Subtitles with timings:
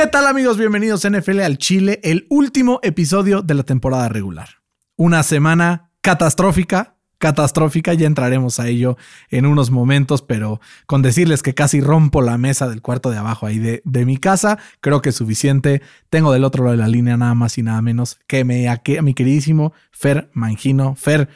[0.00, 0.56] ¿Qué tal amigos?
[0.56, 4.48] Bienvenidos a NFL al Chile, el último episodio de la temporada regular.
[4.96, 8.96] Una semana catastrófica, catastrófica, ya entraremos a ello
[9.30, 13.46] en unos momentos, pero con decirles que casi rompo la mesa del cuarto de abajo
[13.46, 15.82] ahí de, mi casa, creo que es suficiente.
[16.08, 18.80] Tengo del otro lado de la línea nada más y nada menos que me, a,
[19.02, 20.96] mi queridísimo Fer Mangino.
[20.96, 21.28] Fer,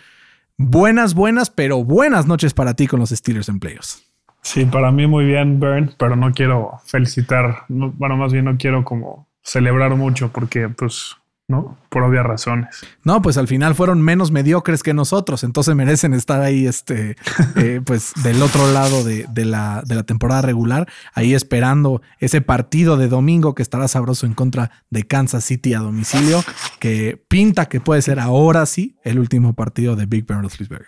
[0.57, 4.05] buenas, buenas, pero buenas noches para ti con los Steelers en.
[4.41, 8.85] Sí, para mí muy bien, Bern, pero no quiero felicitar, bueno, más bien no quiero
[8.85, 11.17] como celebrar mucho porque, pues,
[11.47, 11.77] ¿no?
[11.91, 12.87] Por obvias razones.
[13.03, 17.17] No, pues al final fueron menos mediocres que nosotros, entonces merecen estar ahí, este,
[17.57, 22.97] eh, pues del otro lado de, la, de la temporada regular, ahí esperando ese partido
[22.97, 26.43] de domingo que estará sabroso en contra de Kansas City a domicilio,
[26.79, 30.87] que pinta que puede ser ahora sí el último partido de Big Ben Roethlisberger.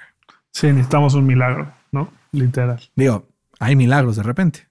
[0.52, 2.10] Sí, necesitamos un milagro, ¿no?
[2.32, 2.80] Literal.
[2.94, 4.65] Digo, hay milagros de repente.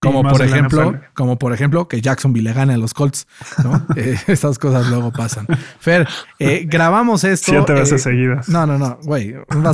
[0.00, 3.26] Como por ejemplo, como por ejemplo que Jacksonville le gane a los Colts,
[3.64, 3.86] ¿no?
[3.96, 5.46] Eh, estas cosas luego pasan.
[5.80, 6.06] Fer,
[6.38, 7.50] eh, grabamos esto.
[7.50, 8.48] Siete veces eh, seguidas.
[8.48, 9.32] No, no, no, güey.
[9.32, 9.70] Va,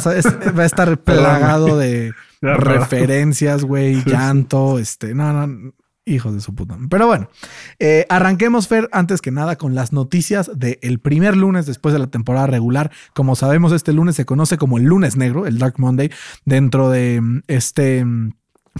[0.63, 5.73] a estar plagado de referencias, güey, llanto, este, no, no,
[6.07, 6.79] hijos de su puta.
[6.89, 7.29] Pero bueno,
[8.09, 12.47] arranquemos, Fer, antes que nada con las noticias del primer lunes después de la temporada
[12.47, 12.91] regular.
[13.15, 16.11] Como sabemos, este lunes se conoce como el lunes negro, el Dark Monday,
[16.47, 18.07] dentro de este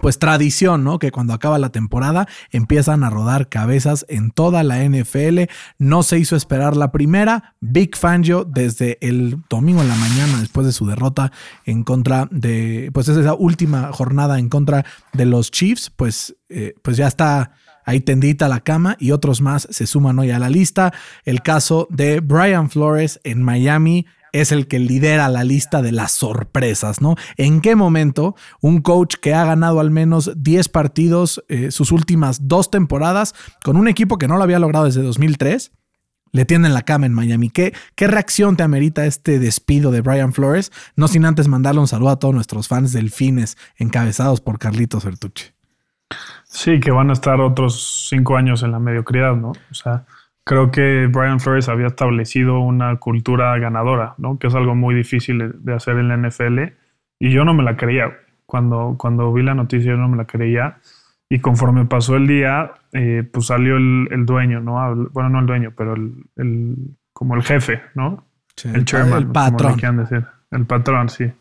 [0.01, 0.99] pues tradición, ¿no?
[0.99, 5.43] Que cuando acaba la temporada empiezan a rodar cabezas en toda la NFL.
[5.79, 7.55] No se hizo esperar la primera.
[7.61, 11.33] Big Fangio desde el domingo en la mañana, después de su derrota
[11.65, 16.75] en contra de, pues es esa última jornada en contra de los Chiefs, pues, eh,
[16.83, 17.53] pues ya está
[17.85, 20.93] ahí tendita la cama y otros más se suman hoy a la lista.
[21.25, 26.11] El caso de Brian Flores en Miami es el que lidera la lista de las
[26.11, 27.15] sorpresas, ¿no?
[27.37, 32.49] ¿En qué momento un coach que ha ganado al menos 10 partidos eh, sus últimas
[32.49, 35.71] dos temporadas con un equipo que no lo había logrado desde 2003?
[36.33, 37.49] Le tienen la cama en Miami.
[37.49, 40.73] ¿Qué, ¿Qué reacción te amerita este despido de Brian Flores?
[40.97, 45.45] No sin antes mandarle un saludo a todos nuestros fans delfines encabezados por Carlitos Bertucci.
[46.43, 49.53] Sí, que van a estar otros cinco años en la mediocridad, ¿no?
[49.71, 50.07] O sea,
[50.45, 54.39] creo que Brian Flores había establecido una cultura ganadora, ¿no?
[54.39, 56.75] Que es algo muy difícil de hacer en la NFL.
[57.19, 58.13] Y yo no me la creía.
[58.47, 60.79] Cuando, cuando vi la noticia, yo no me la creía.
[61.31, 64.75] Y conforme pasó el día, eh, pues salió el, dueño, ¿no?
[65.13, 68.27] Bueno, no el dueño, pero el, como el jefe, ¿no?
[68.63, 69.23] el chairman.
[69.23, 69.97] El patrón.
[69.97, 70.25] decir.
[70.51, 71.33] El patrón, sí.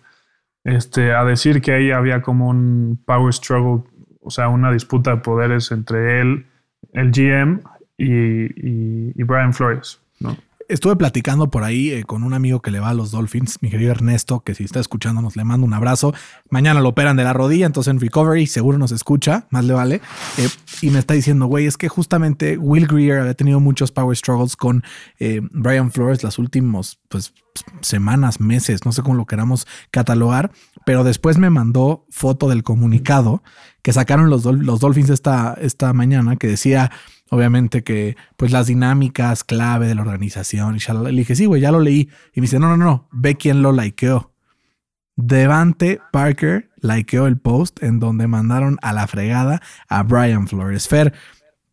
[0.64, 3.84] Este, a decir que ahí había como un power struggle,
[4.22, 6.48] o sea, una disputa de poderes entre él,
[6.94, 7.62] el GM
[8.04, 10.38] y, Brian Flores, ¿no?
[10.70, 13.70] Estuve platicando por ahí eh, con un amigo que le va a los Dolphins, mi
[13.70, 16.14] querido Ernesto, que si está escuchándonos le mando un abrazo.
[16.50, 20.02] Mañana lo operan de la rodilla, entonces en recovery seguro nos escucha, más le vale.
[20.38, 20.50] Eh,
[20.82, 24.56] y me está diciendo, güey, es que justamente Will Greer había tenido muchos power struggles
[24.56, 24.84] con
[25.20, 27.34] eh, Brian Flores las últimas pues,
[27.82, 30.52] semanas, meses, no sé cómo lo queramos catalogar,
[30.86, 33.44] pero después me mandó foto del comunicado
[33.82, 36.90] que sacaron los, los Dolphins esta, esta mañana que decía
[37.34, 40.78] obviamente que pues las dinámicas clave de la organización.
[40.78, 42.10] Y le dije, sí, güey, ya lo leí.
[42.34, 44.32] Y me dice, no, no, no, ve quién lo likeó.
[45.16, 50.88] Devante Parker likeó el post en donde mandaron a la fregada a Brian Flores.
[50.88, 51.14] Fer,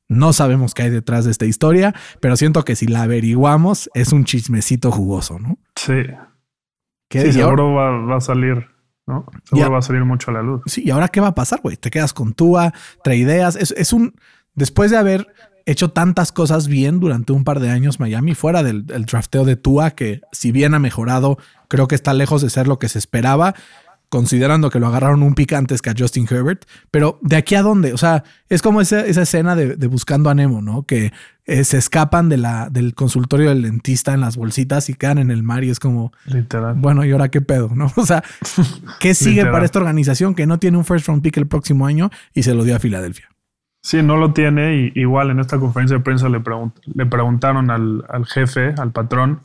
[0.09, 4.13] no sabemos qué hay detrás de esta historia, pero siento que si la averiguamos es
[4.13, 5.59] un chismecito jugoso, ¿no?
[5.77, 6.03] Sí.
[7.09, 8.67] ¿Qué sí, seguro va, a salir,
[9.07, 9.27] ¿no?
[9.45, 10.63] Seguro va a salir mucho a la luz.
[10.67, 11.77] Sí, ¿y ahora qué va a pasar, güey?
[11.77, 12.73] Te quedas con Tua,
[13.03, 13.57] trae ideas.
[13.57, 14.15] Es, es un...
[14.55, 15.29] Después de haber
[15.67, 19.91] hecho tantas cosas bien durante un par de años Miami, fuera del, drafteo de Tua,
[19.93, 21.39] que si bien ha mejorado,
[21.69, 23.55] creo que está lejos de ser lo que se esperaba,
[24.09, 26.65] considerando que lo agarraron un pick antes que a Justin Herbert.
[26.91, 27.93] Pero ¿de aquí a dónde?
[27.93, 30.83] O sea, es como esa, escena de, Buscando a Nemo, ¿no?
[30.83, 31.13] Que
[31.47, 35.31] eh, se escapan de la, del consultorio del dentista en las bolsitas y quedan en
[35.31, 36.13] el mar y es como...
[36.27, 36.75] Literal.
[36.75, 37.71] Bueno, ¿y ahora qué pedo?
[37.75, 37.93] ¿No?
[37.97, 38.25] O sea,
[38.99, 42.11] ¿qué sigue para esta organización que no tiene un first round pick el próximo año
[42.35, 43.29] y se lo dio a Filadelfia?
[43.83, 44.77] Sí, no lo tiene.
[44.77, 46.43] Y igual en esta conferencia de prensa le,
[46.95, 49.41] le preguntaron al, jefe, al patrón,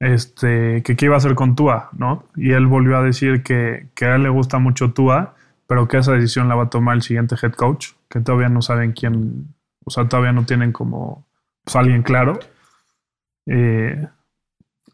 [0.00, 2.24] este, que qué iba a hacer con Tua, ¿no?
[2.36, 5.34] Y él volvió a decir que, a él le gusta mucho Tua,
[5.66, 8.62] pero que esa decisión la va a tomar el siguiente head coach, que todavía no
[8.62, 11.26] saben quién, o sea, todavía no tienen como
[11.64, 12.38] pues, alguien claro.
[13.46, 14.06] Eh,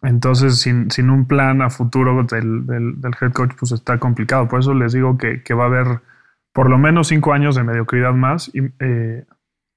[0.02, 4.48] Entonces, sin, sin, un plan a futuro del, del, head coach, pues está complicado.
[4.48, 6.00] Por eso les digo que, que va a haber
[6.52, 9.24] por lo menos cinco años de mediocridad más y, eh,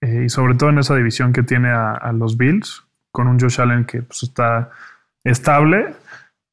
[0.01, 3.85] eh, sobre todo en esa división que tiene a, los Bills, con un Josh Allen
[3.85, 4.69] que pues, está
[5.23, 5.95] estable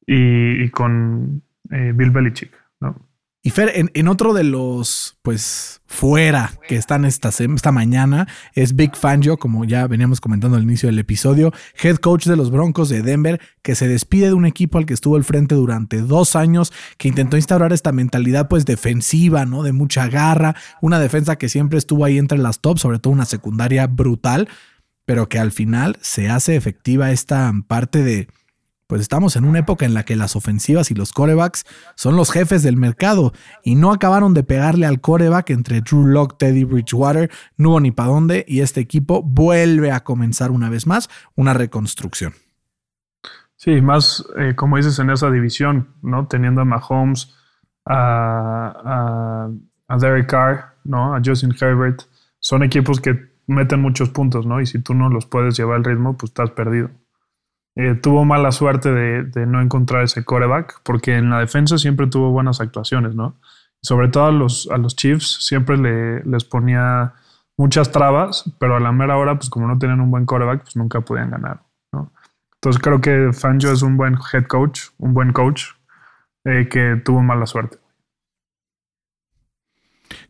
[0.05, 2.57] y, con eh, Bill Belichick.
[2.79, 2.95] ¿no?
[3.45, 8.25] Y Fer, en, otro de los, pues, fuera que están esta, esta mañana,
[8.55, 11.51] es Big Fangio, como ya veníamos comentando al inicio del episodio,
[11.81, 14.93] head coach de los Broncos de Denver, que se despide de un equipo al que
[14.93, 19.61] estuvo al frente durante dos años, que intentó instaurar esta mentalidad, pues, defensiva, ¿no?
[19.61, 23.25] De mucha garra, una defensa que siempre estuvo ahí entre las tops, sobre todo una
[23.25, 24.47] secundaria brutal,
[25.03, 28.29] pero que al final se hace efectiva esta parte de
[28.87, 31.65] pues estamos en una época en la que las ofensivas y los corebacks
[31.95, 33.33] son los jefes del mercado
[33.63, 37.91] y no acabaron de pegarle al coreback entre Drew Locke, Teddy Bridgewater, no hubo ni
[37.91, 42.33] para dónde y este equipo vuelve a comenzar una vez más una reconstrucción.
[43.55, 46.27] Sí, más eh, como dices en esa división, ¿no?
[46.27, 47.33] Teniendo a Mahomes,
[47.85, 49.49] a,
[49.87, 51.15] a, Derek Carr, ¿no?
[51.15, 52.01] A Justin Herbert,
[52.39, 54.59] son equipos que meten muchos puntos, ¿no?
[54.59, 56.89] Y si tú no los puedes llevar al ritmo, pues estás perdido.
[57.75, 62.31] Eh, tuvo mala suerte de, no encontrar ese coreback, porque en la defensa siempre tuvo
[62.31, 63.35] buenas actuaciones, ¿no?
[63.81, 67.13] Sobre todo a los, a los Chiefs siempre le, les ponía
[67.57, 70.75] muchas trabas, pero a la mera hora, pues como no tenían un buen coreback, pues
[70.75, 71.61] nunca podían ganar,
[71.91, 72.11] ¿no?
[72.55, 75.65] Entonces creo que Fangio es un buen head coach, un buen coach,
[76.45, 77.82] eh, que tuvo mala suerte.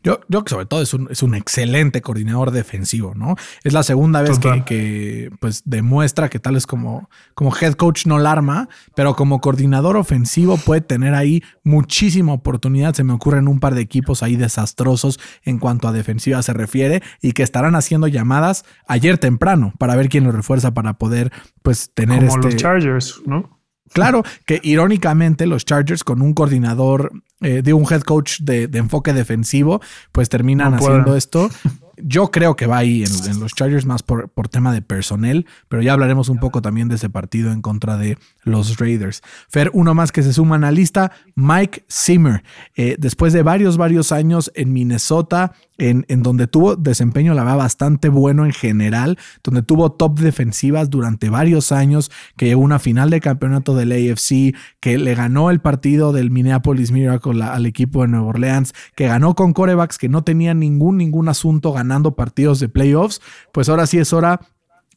[0.03, 3.35] Yo, yo sobre todo es un, es un excelente coordinador defensivo, ¿no?
[3.63, 8.19] Es la segunda vez que, pues demuestra que tal es como, como head coach no
[8.19, 12.93] la arma, pero como coordinador ofensivo puede tener ahí muchísima oportunidad.
[12.93, 17.01] Se me ocurren un par de equipos ahí desastrosos en cuanto a defensiva se refiere
[17.21, 21.91] y que estarán haciendo llamadas ayer temprano para ver quién lo refuerza para poder pues
[21.93, 22.51] tener como este...
[22.51, 23.63] los Chargers, ¿no?
[23.93, 27.11] Claro, que irónicamente los Chargers con un coordinador
[27.43, 29.81] eh, de un head coach de, enfoque defensivo,
[30.11, 31.49] pues terminan haciendo esto.
[31.97, 35.93] Yo creo que va ahí en, los Chargers más por, tema de personal, pero ya
[35.93, 39.21] hablaremos un poco también de ese partido en contra de los Raiders.
[39.49, 42.43] Fer, uno más que se suma a la lista, Mike Zimmer.
[42.75, 47.57] Eh, después de varios, varios años en Minnesota, en, en, donde tuvo desempeño, la verdad,
[47.57, 53.09] bastante bueno en general, donde tuvo top defensivas durante varios años, que llegó una final
[53.09, 58.07] de campeonato del AFC, que le ganó el partido del Minneapolis Miracle al equipo de
[58.09, 62.69] Nueva Orleans, que ganó con corebacks que no tenían ningún, ningún asunto ganando partidos de
[62.69, 63.21] playoffs,
[63.51, 64.39] pues ahora sí es hora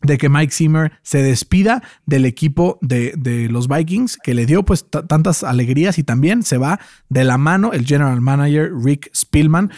[0.02, 4.62] de que Mike Zimmer se despida del equipo de, de los Vikings, que le dio
[4.64, 6.78] pues tantas alegrías y también se va
[7.08, 9.72] de la mano el general manager Rick Spielman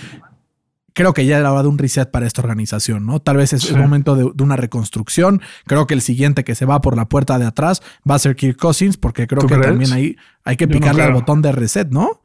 [0.99, 3.21] creo que ya era hora de un reset para esta organización, ¿no?
[3.21, 5.41] Tal vez es el momento de, una reconstrucción.
[5.65, 8.35] Creo que el siguiente que se va por la puerta de atrás va a ser
[8.35, 12.21] Kirk Cousins, porque creo que también ahí hay que picarle al botón de reset, ¿no?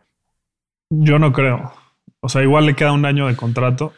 [0.89, 1.71] Yo no creo.
[2.19, 3.93] O sea, igual le queda un año de contrato.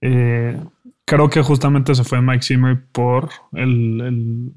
[0.00, 0.62] Eh,
[1.04, 4.52] creo que justamente se fue Mike Zimmer por el,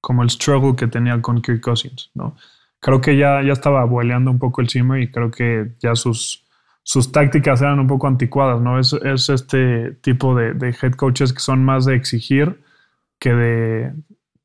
[0.00, 2.36] como el struggle que tenía con Kirk Cousins, ¿no?
[2.80, 6.42] Creo que ya, ya estaba abueleando un poco el Zimmer y creo que ya sus
[6.82, 8.78] sus tácticas eran un poco anticuadas, ¿no?
[8.78, 8.92] Es,
[9.28, 12.60] este tipo de, head coaches que son más de exigir
[13.18, 13.92] que de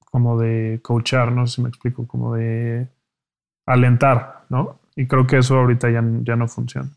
[0.05, 2.87] como de coachar, no sé si me explico, como de
[3.65, 4.79] alentar, ¿no?
[4.95, 6.89] Y creo que eso ahorita ya, ya no funciona.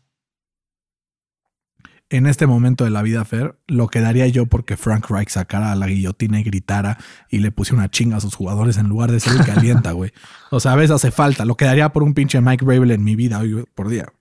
[2.11, 5.71] En este momento de la vida, Fer, lo que daría yo porque Frank Reich sacara
[5.71, 6.97] a la guillotina y gritara
[7.29, 9.93] y le pusiera una chinga a sus jugadores en lugar de ser el que alienta,
[9.93, 10.11] güey.
[10.49, 11.45] O sea, a veces hace falta.
[11.45, 14.11] Lo que daría por un pinche Mike Rabel en mi vida hoy por día.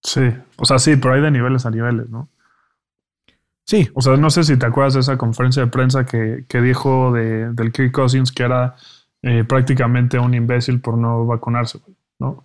[0.00, 2.28] Sí, o sea, sí, pero hay de niveles a niveles, ¿no?
[3.64, 3.90] Sí.
[3.94, 7.52] O sea, no sé si te acuerdas de esa conferencia de prensa que, dijo de,
[7.52, 8.76] del Kirk Cousins que era
[9.22, 11.80] eh, prácticamente un imbécil por no vacunarse,
[12.20, 12.44] ¿no?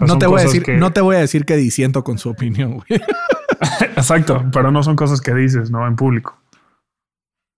[0.00, 2.74] No, te voy a decir, no te voy a decir que disiento con su opinión,
[2.74, 3.00] güey.
[3.96, 5.86] Exacto, pero no son cosas que dices, ¿no?
[5.86, 6.38] En público.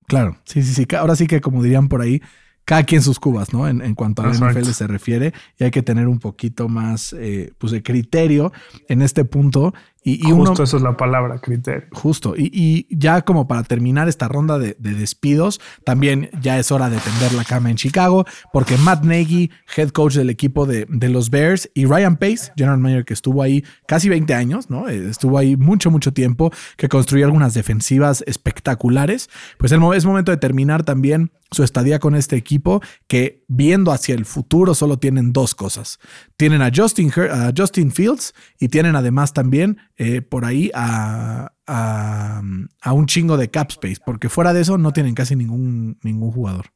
[0.07, 0.97] Claro, sí, sí, sí.
[0.97, 2.23] Ahora sí que, como dirían por ahí,
[2.65, 3.67] cada quien sus cubas, ¿no?
[3.67, 7.53] En, cuanto a la NFL se refiere, y hay que tener un poquito más eh,
[7.57, 8.53] pues de criterio
[8.89, 9.73] en este punto
[10.13, 11.89] y, justo eso es la palabra, criterio.
[11.93, 12.35] Justo.
[12.37, 17.33] Y, ya como para terminar esta ronda de, despidos, también ya es hora de tender
[17.35, 21.85] la cama en Chicago, porque Matt Nagy, head coach del equipo de, los Bears, y
[21.87, 24.89] Ryan Pace, general manager que estuvo ahí casi 20 años, ¿no?
[24.89, 29.31] Eh, estuvo ahí mucho, mucho tiempo, que construyó algunas defensivas espectaculares.
[29.59, 34.27] Pues es momento de terminar también su estadía con este equipo que viendo hacia el
[34.27, 35.99] futuro solo tienen dos cosas.
[36.37, 42.93] Tienen a Justin, a Justin Fields y tienen además también eh, por ahí a, a,
[42.93, 46.67] un chingo de cap space, porque fuera de eso no tienen casi ningún, ningún jugador.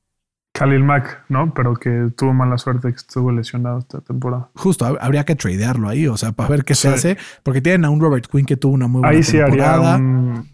[0.54, 1.54] Khalil Mack, ¿no?
[1.54, 4.50] Pero que tuvo mala suerte que estuvo lesionado esta temporada.
[4.54, 7.90] Justo, habría que tradearlo ahí, o sea, para ver qué se hace, porque tienen a
[7.90, 9.94] un Robert Quinn que tuvo una muy buena ahí temporada.
[9.94, 10.44] Ahí sí haría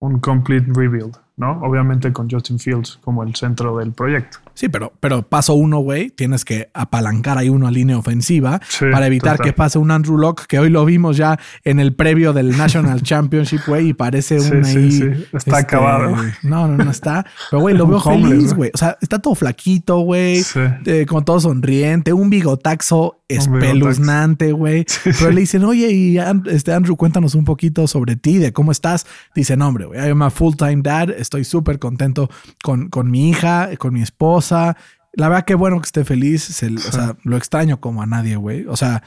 [0.00, 1.23] un complete rebuild.
[1.36, 1.60] ¿No?
[1.62, 4.38] Obviamente con Justin Fields como el centro del proyecto.
[4.54, 9.40] Sí, pero, pero paso uno, güey, tienes que apalancar ahí una línea ofensiva para evitar
[9.40, 13.02] que pase un Andrew Locke, que hoy lo vimos ya en el previo del National
[13.02, 14.92] Championship, güey, y parece un ahí.
[14.92, 16.16] Sí, está este, acabado.
[16.44, 17.26] No, no, no está.
[17.50, 18.70] Pero, güey, lo veo feliz, güey.
[18.72, 20.44] O sea, está todo flaquito, güey,
[20.86, 24.86] eh, como todo sonriente, un bigotaxo espeluznante, güey.
[25.02, 29.06] Pero le dicen, oye, y este Andrew, cuéntanos un poquito sobre ti, de cómo estás.
[29.34, 32.30] Dice, no, hombre, güey, I'm a full-time dad, estoy súper contento
[32.62, 34.76] con, con mi hija, con mi esposa.
[35.12, 36.48] La verdad que bueno que esté feliz.
[36.62, 38.66] o sea, lo extraño como a nadie, güey.
[38.66, 39.02] O sea,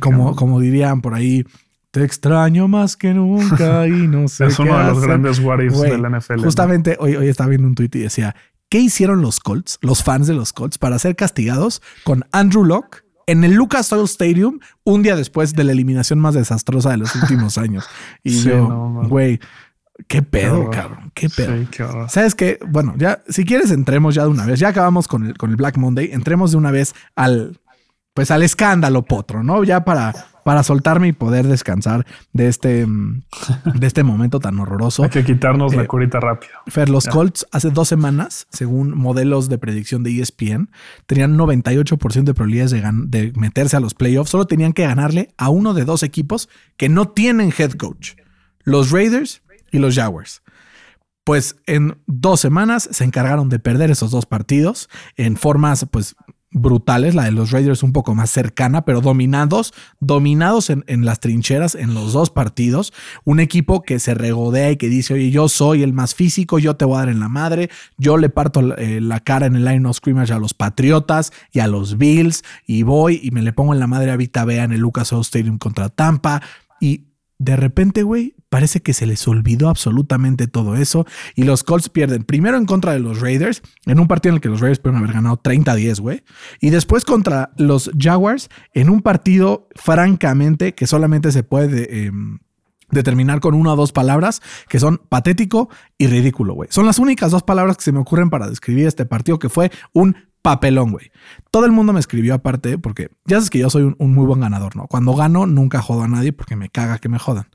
[0.00, 1.44] como, como dirían por ahí,
[1.90, 4.46] te extraño más que nunca y no sé.
[4.46, 6.42] es uno de los grandes what ifs de la NFL.
[6.42, 8.36] Justamente hoy, hoy estaba viendo un tweet y decía,
[8.68, 13.02] ¿qué hicieron los Colts, los fans de los Colts, para ser castigados con Andrew Locke
[13.26, 17.14] en el Lucas Oil Stadium un día después de la eliminación más desastrosa de los
[17.14, 17.86] últimos años?
[18.22, 19.40] Y yo, güey,
[20.08, 21.10] Qué pedo, cabrón.
[21.14, 22.08] Qué pedo.
[22.08, 22.58] ¿Sabes qué?
[22.68, 24.60] Bueno, ya, si quieres, entremos ya de una vez.
[24.60, 26.10] Ya acabamos con el, con el Black Monday.
[26.12, 27.58] Entremos de una vez al,
[28.12, 29.64] pues al escándalo potro, ¿no?
[29.64, 30.12] Ya para,
[30.44, 35.02] para soltarme y poder descansar de este, de este momento tan horroroso.
[35.02, 36.52] Hay que quitarnos la eh, curita rápido.
[36.66, 40.70] Fer, los Colts hace dos semanas, según modelos de predicción de ESPN,
[41.06, 44.30] tenían 98% de probabilidades de, de meterse a los playoffs.
[44.30, 48.12] Solo tenían que ganarle a uno de dos equipos que no tienen head coach.
[48.62, 50.42] Los Raiders y los Jaguars.
[51.24, 56.14] Pues en dos semanas se encargaron de perder esos dos partidos en formas pues
[56.56, 61.74] brutales, la de los Raiders un poco más cercana, pero dominados, dominados en, las trincheras
[61.74, 62.92] en los dos partidos.
[63.24, 66.76] Un equipo que se regodea y que dice, oye, yo soy el más físico, yo
[66.76, 69.64] te voy a dar en la madre, yo le parto eh, la cara en el
[69.64, 73.52] line of scrimmage a los Patriotas y a los Bills y voy y me le
[73.52, 76.40] pongo en la madre a Vita Bea en el Lucas Oil Stadium contra Tampa
[76.80, 77.08] y
[77.38, 82.24] de repente, güey, parece que se les olvidó absolutamente todo eso y los Colts pierden
[82.24, 84.98] primero en contra de los Raiders, en un partido en el que los Raiders pueden
[84.98, 86.24] haber ganado 30-10, güey,
[86.60, 92.06] y después contra los Jaguars en un partido francamente que solamente se puede...
[92.06, 92.38] Em,
[92.88, 96.68] determinar con una o dos palabras que son patético y ridículo, güey.
[96.70, 99.72] Son las únicas dos palabras que se me ocurren para describir este partido que fue
[99.92, 101.10] un papelón, güey.
[101.50, 104.38] Todo el mundo me escribió aparte porque ya sabes que yo soy un, muy buen
[104.38, 104.86] ganador, ¿no?
[104.86, 107.48] Cuando gano nunca jodo a nadie porque me caga que me jodan.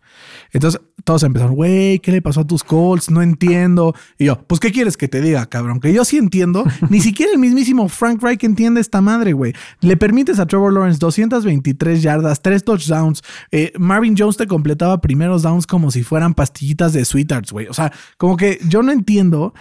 [0.51, 3.10] Entonces todos empezaron, güey, ¿qué le pasó a tus Colts?
[3.10, 3.95] No entiendo.
[4.19, 5.79] Y yo, pues, ¿qué quieres que te diga, cabrón?
[5.79, 6.65] Que yo sí entiendo.
[6.89, 9.53] Ni siquiera el mismísimo Frank Reich entiende esta madre, güey.
[9.79, 13.21] Le permites a Trevor Lawrence 223 yardas, 3 touchdowns.
[13.51, 17.67] Eh, Marvin Jones te completaba primeros downs como si fueran pastillitas de Sweethearts, güey.
[17.67, 19.53] O sea, como que yo no entiendo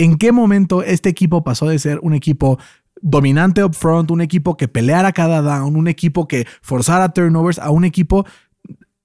[0.00, 2.58] en qué momento este equipo pasó de ser un equipo
[3.02, 7.70] dominante up front, un equipo que peleara cada down, un equipo que forzara turnovers, a
[7.70, 8.24] un equipo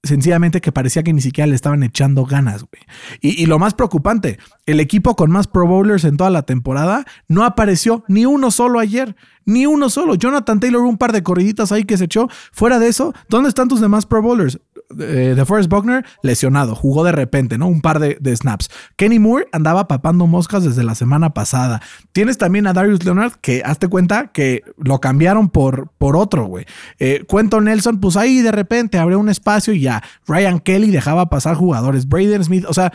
[0.04, 2.82] sencillamente que parecía que ni siquiera le estaban echando ganas, güey.
[3.20, 7.06] Y, y, lo más preocupante, el equipo con más Pro Bowlers en toda la temporada
[7.28, 9.18] no apareció ni uno solo ayer.
[9.46, 10.16] Ni uno solo.
[10.16, 12.30] Jonathan Taylor, un par de corriditas ahí que se echó.
[12.52, 14.60] Fuera de eso, ¿dónde están tus demás Pro Bowlers?
[15.00, 17.68] Eh, de Forrest Buckner, lesionado, jugó de repente, ¿no?
[17.68, 18.70] Un par de, snaps.
[18.96, 21.82] Kenny Moore andaba papando moscas desde la semana pasada.
[22.12, 26.66] Tienes también a Darius Leonard, que hazte cuenta que lo cambiaron por, por otro, güey.
[27.00, 30.04] Eh, Cuento Nelson, pues ahí de repente abrió un espacio y ya.
[30.28, 32.08] Ryan Kelly dejaba pasar jugadores.
[32.08, 32.94] Braden Smith, o sea,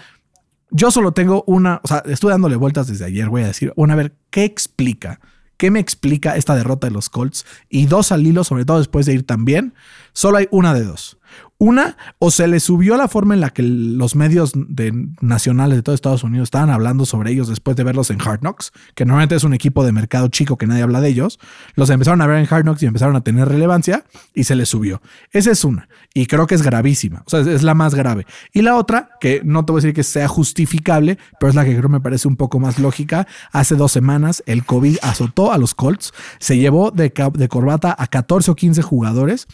[0.70, 3.94] yo solo tengo una, o sea, estoy dándole vueltas desde ayer, voy a decir, bueno,
[3.94, 5.20] a ver, ¿qué explica?
[5.56, 7.44] ¿Qué me explica esta derrota de los Colts?
[7.68, 9.74] Y dos al hilo, sobre todo después de ir tan bien.
[10.14, 11.18] Solo hay una de dos.
[11.62, 14.54] Una, o se le subió la forma en la que los medios
[15.20, 18.72] nacionales de todo Estados Unidos estaban hablando sobre ellos después de verlos en Hard Knocks,
[18.94, 21.38] que normalmente es un equipo de mercado chico que nadie habla de ellos.
[21.74, 24.70] Los empezaron a ver en Hard Knocks y empezaron a tener relevancia y se les
[24.70, 25.02] subió.
[25.32, 28.24] Esa es una, y creo que es gravísima, o sea, es la más grave.
[28.54, 31.66] Y la otra, que no te voy a decir que sea justificable, pero es la
[31.66, 33.26] que creo me parece un poco más lógica.
[33.52, 38.06] Hace dos semanas el COVID azotó a los Colts, se llevó de, de corbata a
[38.06, 39.46] 14 o 15 jugadores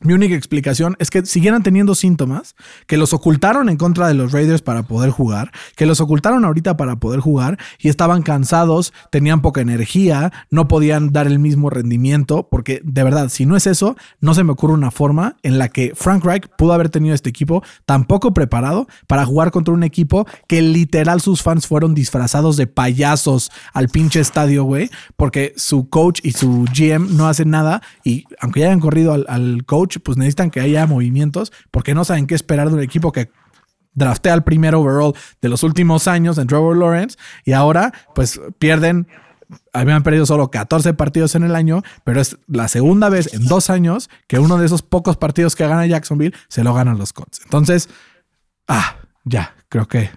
[0.00, 2.56] mi única explicación es que siguieran teniendo síntomas,
[2.88, 6.76] que los ocultaron en contra de los Raiders para poder jugar, que los ocultaron ahorita
[6.76, 12.48] para poder jugar y estaban cansados, tenían poca energía, no podían dar el mismo rendimiento,
[12.50, 15.68] porque de verdad, si no es eso, no se me ocurre una forma en la
[15.68, 19.84] que Frank Reich pudo haber tenido este equipo tan poco preparado para jugar contra un
[19.84, 25.88] equipo que literal sus fans fueron disfrazados de payasos al pinche estadio, güey, porque su
[25.88, 29.83] coach y su GM no hacen nada y aunque ya hayan corrido al, al coach,
[30.02, 33.30] pues necesitan que haya movimientos porque no saben qué esperar de un equipo que
[33.94, 39.06] draftea al primer overall de los últimos años en Trevor Lawrence y ahora pues pierden
[39.72, 43.70] habían perdido solo 14 partidos en el año, pero es la segunda vez en dos
[43.70, 47.40] años que uno de esos pocos partidos que gana Jacksonville se lo ganan los Colts.
[47.44, 47.88] Entonces,
[48.68, 50.10] ah, ya, creo que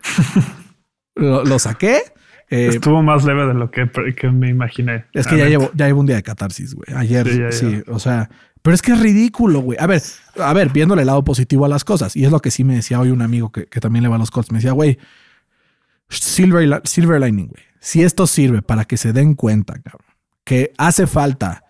[1.15, 2.01] lo, saqué.
[2.49, 3.89] Eh, Estuvo más leve de lo que,
[4.31, 5.05] me imaginé.
[5.13, 6.87] Es que ya llevo, ya llevo un día de catarsis, güey.
[6.95, 8.29] Ayer, sí, o sea,
[8.67, 9.77] pero es que es ridículo, güey.
[9.79, 10.03] A ver,
[10.35, 12.17] a ver, viéndole el lado positivo a las cosas.
[12.17, 14.19] Y es lo que sí me decía hoy un amigo que, también le va a
[14.19, 14.51] los Colts.
[14.51, 14.97] Me decía, güey,
[16.09, 17.63] Silver, Silver Lining, güey.
[17.79, 20.05] Si esto sirve para que se den cuenta, cabrón,
[20.43, 21.63] que hace falta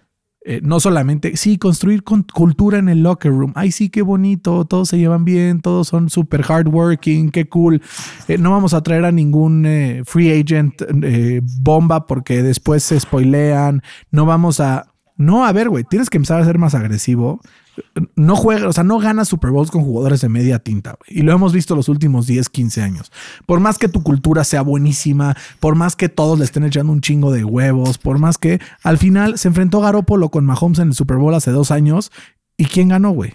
[0.43, 3.53] eh, no solamente, sí, construir cultura en el locker room.
[3.53, 7.79] Ay, sí, qué bonito, todos se llevan bien, todos son súper hardworking, qué cool.
[8.27, 10.81] Eh, no vamos a traer a ningún eh, free agent
[11.61, 13.83] bomba porque después se spoilean.
[14.09, 14.95] No vamos a...
[15.17, 17.41] No, a ver, güey, tienes que empezar a ser más agresivo
[18.15, 20.97] no juega, o sea, no gana Super Bowls con jugadores de media tinta.
[21.07, 23.11] Y lo hemos visto los últimos 10, 15 años.
[23.45, 27.01] Por más que tu cultura sea buenísima, por más que todos le estén echando un
[27.01, 30.93] chingo de huevos, por más que al final se enfrentó Garópolo con Mahomes en el
[30.93, 32.11] Super Bowl hace dos años.
[32.57, 33.33] ¿Y quién ganó, güey?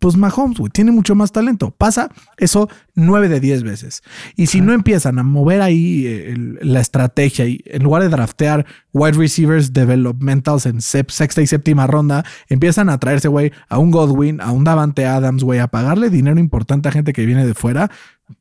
[0.00, 1.72] Pues Mahomes, güey, tiene mucho más talento.
[1.72, 4.02] Pasa eso nueve de diez veces.
[4.34, 8.64] Y si no empiezan a mover ahí eh, la estrategia y en lugar de draftear
[8.92, 14.40] wide receivers developmentals en sexta y séptima ronda, empiezan a traerse, güey, a un Godwin,
[14.40, 17.90] a un Davante Adams, güey, a pagarle dinero importante a gente que viene de fuera,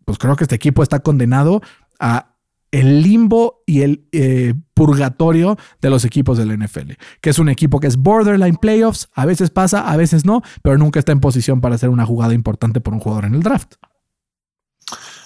[0.06, 1.62] pues creo que este equipo está condenado
[2.00, 2.29] a
[2.72, 7.80] el limbo y el eh, purgatorio de los equipos del NFL, que es un equipo
[7.80, 11.62] que es borderline playoffs, a veces pasa, a veces no, pero nunca está en posición
[11.62, 13.76] para hacer una jugada importante por un jugador en el draft.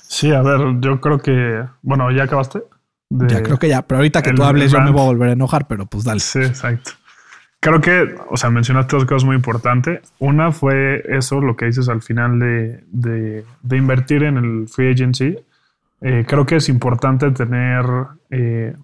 [0.08, 2.64] Sí, a ver, yo creo que, bueno, ¿ya acabaste?
[3.10, 5.34] ya creo que ya, pero ahorita que tú hables yo me voy a volver a
[5.34, 6.20] enojar, pero pues dale.
[6.20, 6.92] Sí, exacto.
[7.60, 10.02] Creo que, o sea, mencionaste dos cosas muy importantes.
[10.20, 15.38] Una fue eso, lo que dices al final de, de invertir en el free agency
[16.04, 17.86] eh, creo que es importante tener.
[18.30, 18.76] Eh,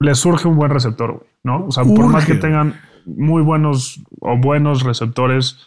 [0.00, 1.66] les surge un buen receptor, ¿no?
[1.66, 2.74] O sea, por más que tengan
[3.06, 5.58] muy buenos o buenos receptores,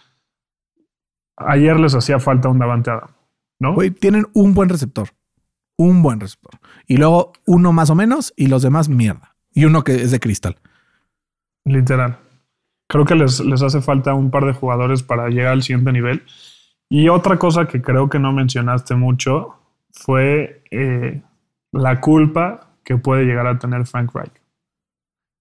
[1.37, 3.11] ayer les hacía falta un Davante Adam,
[3.59, 3.73] ¿no?
[3.75, 5.09] Güey, tienen un buen receptor.
[5.77, 6.59] Un buen receptor.
[6.85, 9.35] Y luego uno más o menos y los demás mierda.
[9.53, 10.57] Y uno que es de cristal.
[11.63, 12.17] Literal.
[12.89, 16.23] Creo que les, les hace falta un par de jugadores para llegar al siguiente nivel.
[16.89, 19.62] Y otra cosa que creo que no mencionaste mucho
[19.93, 21.21] fue eh,
[21.71, 24.33] la culpa que puede llegar a tener Frank Reich.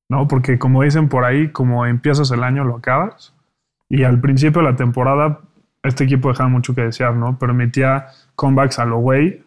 [0.09, 0.29] ¿No?
[0.29, 3.35] Porque como dicen por ahí, como empiezas el año, lo acabas.
[3.89, 5.41] Y al principio de la temporada,
[5.83, 7.39] este equipo dejaba mucho que desear, ¿no?
[7.39, 9.43] Permitía comebacks a lo way.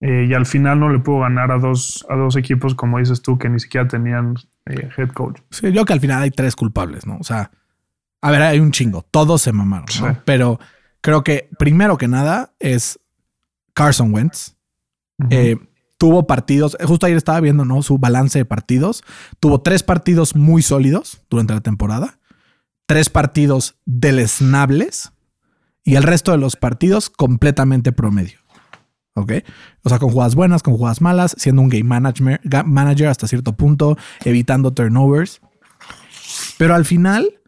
[0.00, 3.22] Eh, y al final no le pudo ganar a dos, a dos equipos, como dices
[3.22, 4.34] tú, que ni siquiera tenían
[4.66, 5.40] eh, head coach.
[5.50, 7.16] Sí, yo que al final hay tres culpables, ¿no?
[7.16, 7.50] O sea,
[8.20, 9.02] a ver, hay un chingo.
[9.10, 10.18] Todos se mamaron, ¿no?
[10.26, 10.60] Pero
[11.00, 13.00] creo que primero que nada es
[13.74, 14.56] Carson Wentz.
[15.30, 15.56] Eh,
[15.98, 17.82] tuvo partidos, justo ayer estaba viendo ¿no?
[17.82, 19.02] su balance de partidos.
[19.40, 22.18] Tuvo tres partidos muy sólidos durante la temporada,
[22.86, 25.12] tres partidos deleznables
[25.84, 28.38] y el resto de los partidos completamente promedio.
[29.16, 29.32] ¿Ok?
[29.84, 33.56] O sea, con jugadas buenas, con jugadas malas, siendo un game manager, manager hasta cierto
[33.56, 35.40] punto, evitando turnovers.
[36.58, 37.40] Pero al final,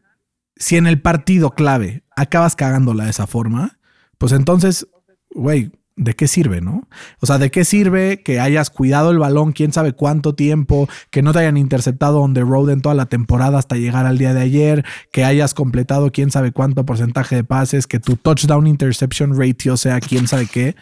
[0.55, 3.81] si en el partido clave acabas cagándola de esa forma,
[4.17, 4.87] pues entonces,
[5.31, 6.87] güey, ¿de qué sirve, no?
[7.21, 11.23] O sea, ¿de qué sirve que hayas cuidado el balón quién sabe cuánto tiempo, que
[11.23, 14.35] no te hayan interceptado on the road en toda la temporada hasta llegar al día
[14.35, 19.37] de ayer, que hayas completado quién sabe cuánto porcentaje de pases, que tu touchdown interception
[19.39, 20.77] ratio sea quién sabe qué,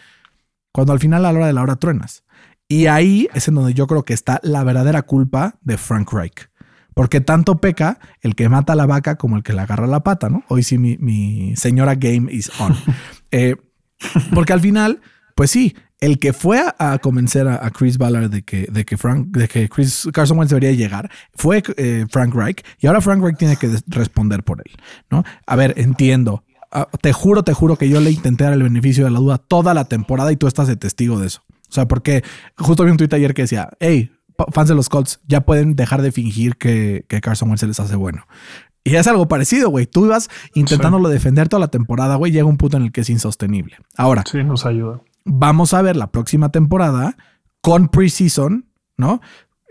[0.73, 2.23] cuando al final a la hora de la hora truenas.
[2.67, 6.49] Y ahí es en donde yo creo que está la verdadera culpa de Frank Reich.
[6.93, 10.01] Porque tanto peca el que mata a la vaca como el que le agarra la
[10.01, 10.43] pata, ¿no?
[10.47, 12.75] Hoy sí mi, señora game is on.
[13.31, 13.55] Eh,
[14.33, 15.01] porque al final,
[15.35, 19.27] pues sí, el que fue a, convencer a, Chris Ballard de que, de que Frank,
[19.27, 23.37] de que Chris Carson Wentz debería llegar, fue eh, Frank Reich, y ahora Frank Reich
[23.37, 24.71] tiene que responder por él,
[25.09, 25.23] ¿no?
[25.45, 26.43] A ver, entiendo.
[26.71, 29.37] Ah, te juro, te juro que yo le intenté dar el beneficio de la duda
[29.37, 31.41] toda la temporada y tú estás de testigo de eso.
[31.69, 32.23] O sea, porque
[32.57, 34.11] justo vi un tweet ayer que decía, hey,
[34.51, 37.95] fans de los Colts ya pueden dejar de fingir que, que Carson Wentz les hace
[37.95, 38.27] bueno.
[38.87, 39.87] Y es algo parecido, güey.
[39.87, 42.31] Tú ibas intentándolo defender toda la temporada, güey.
[42.31, 43.77] Llega un punto en el que es insostenible.
[43.97, 44.23] Ahora.
[44.31, 45.01] Sí, nos ayuda.
[45.25, 47.17] Vamos a ver la próxima temporada
[47.61, 49.21] con preseason, ¿no?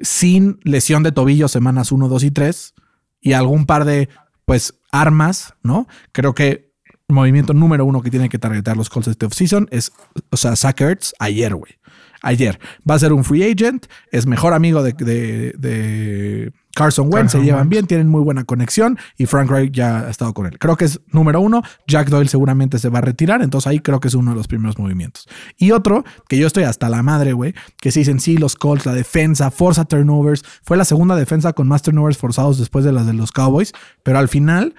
[0.00, 2.74] Sin lesión de tobillo semanas 1, 2 y 3
[3.20, 4.08] y algún par de,
[4.46, 5.86] pues, armas, ¿no?
[6.10, 6.72] Creo que
[7.06, 9.92] el movimiento número uno que tiene que targetar los Colts este offseason es,
[10.30, 11.78] o sea, Sackers ayer, güey.
[12.20, 12.58] Ayer.
[12.88, 17.68] Va a ser un free agent, es mejor amigo de, de Carson Wentz se llevan
[17.68, 20.58] bien, tienen muy buena conexión y Frank Reich ya ha estado con él.
[20.58, 21.62] Creo que es número uno.
[21.86, 24.48] Jack Doyle seguramente se va a retirar, entonces ahí creo que es uno de los
[24.48, 25.26] primeros movimientos.
[25.56, 28.86] Y otro, que yo estoy hasta la madre, güey, que se dicen sí, los Colts,
[28.86, 30.44] la defensa, forza turnovers.
[30.62, 34.18] Fue la segunda defensa con más turnovers forzados después de las de los Cowboys, pero
[34.18, 34.74] al final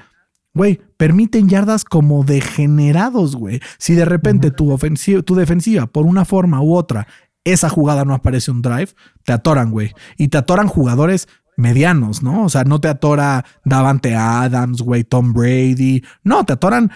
[0.55, 3.59] Güey, permiten yardas como degenerados, güey.
[3.77, 7.07] Si de repente tu, ofensiva, tu defensiva, por una forma u otra,
[7.43, 8.89] esa jugada no aparece un drive,
[9.25, 9.93] te atoran, güey.
[10.17, 12.43] Y te atoran jugadores medianos, ¿no?
[12.43, 16.03] O sea, no te atora Davante Adams, güey, Tom Brady.
[16.23, 16.91] No, te atoran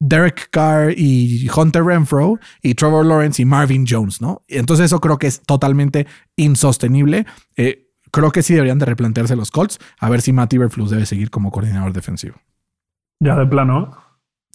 [0.00, 4.42] Derek Carr y Hunter Renfro y Trevor Lawrence y Marvin Jones, ¿no?
[4.48, 7.26] Entonces eso creo que es totalmente insostenible.
[7.56, 11.06] Eh, creo que sí deberían de replantearse los Colts a ver si Matt Iberflus debe
[11.06, 12.36] seguir como coordinador defensivo.
[13.20, 13.96] Ya de plano.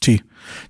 [0.02, 0.24] Sí.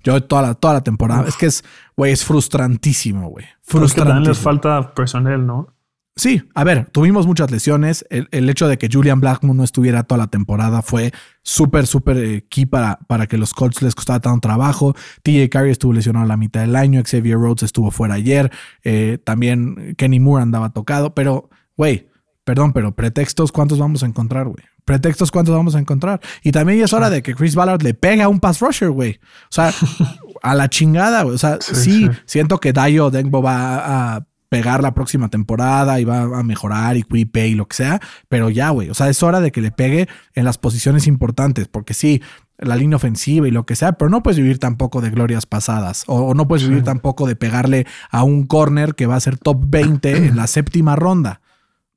[0.04, 1.26] Yo toda la, toda la temporada.
[1.26, 1.64] Es que es,
[1.96, 3.46] güey, es frustrantísimo, güey.
[3.62, 4.22] Frustrantísimo.
[4.22, 5.75] Es les falta personal, ¿no?
[6.18, 8.06] Sí, a ver, tuvimos muchas lesiones.
[8.08, 12.46] El, hecho de que Julian Blackmon no estuviera toda la temporada fue súper, súper eh,
[12.48, 14.94] key para, para que los Colts les costara tanto trabajo.
[15.22, 17.02] TJ Carey estuvo lesionado a la mitad del año.
[17.04, 18.50] Xavier Rhodes estuvo fuera ayer.
[18.82, 21.14] Eh, también Kenny Moore andaba tocado.
[21.14, 22.08] Pero, güey,
[22.44, 24.64] perdón, pero pretextos, ¿cuántos vamos a encontrar, güey?
[24.86, 26.20] pretextos cuántos vamos a encontrar.
[26.42, 29.18] Y también es hora de que Chris Ballard le pegue a un pass rusher, güey.
[29.50, 29.74] O sea,
[30.42, 31.34] a la chingada, güey.
[31.34, 36.22] O sea, sí, siento que Dayo Dengbo va a pegar la próxima temporada y va
[36.22, 38.90] a mejorar y Quipe y lo que sea, pero ya, güey.
[38.90, 42.22] O sea, es hora de que le pegue en las posiciones importantes, porque sí,
[42.58, 46.04] la línea ofensiva y lo que sea, pero no puedes vivir tampoco de glorias pasadas
[46.06, 49.64] o, no puedes vivir tampoco de pegarle a un corner que va a ser top
[49.66, 51.40] 20 en la séptima ronda.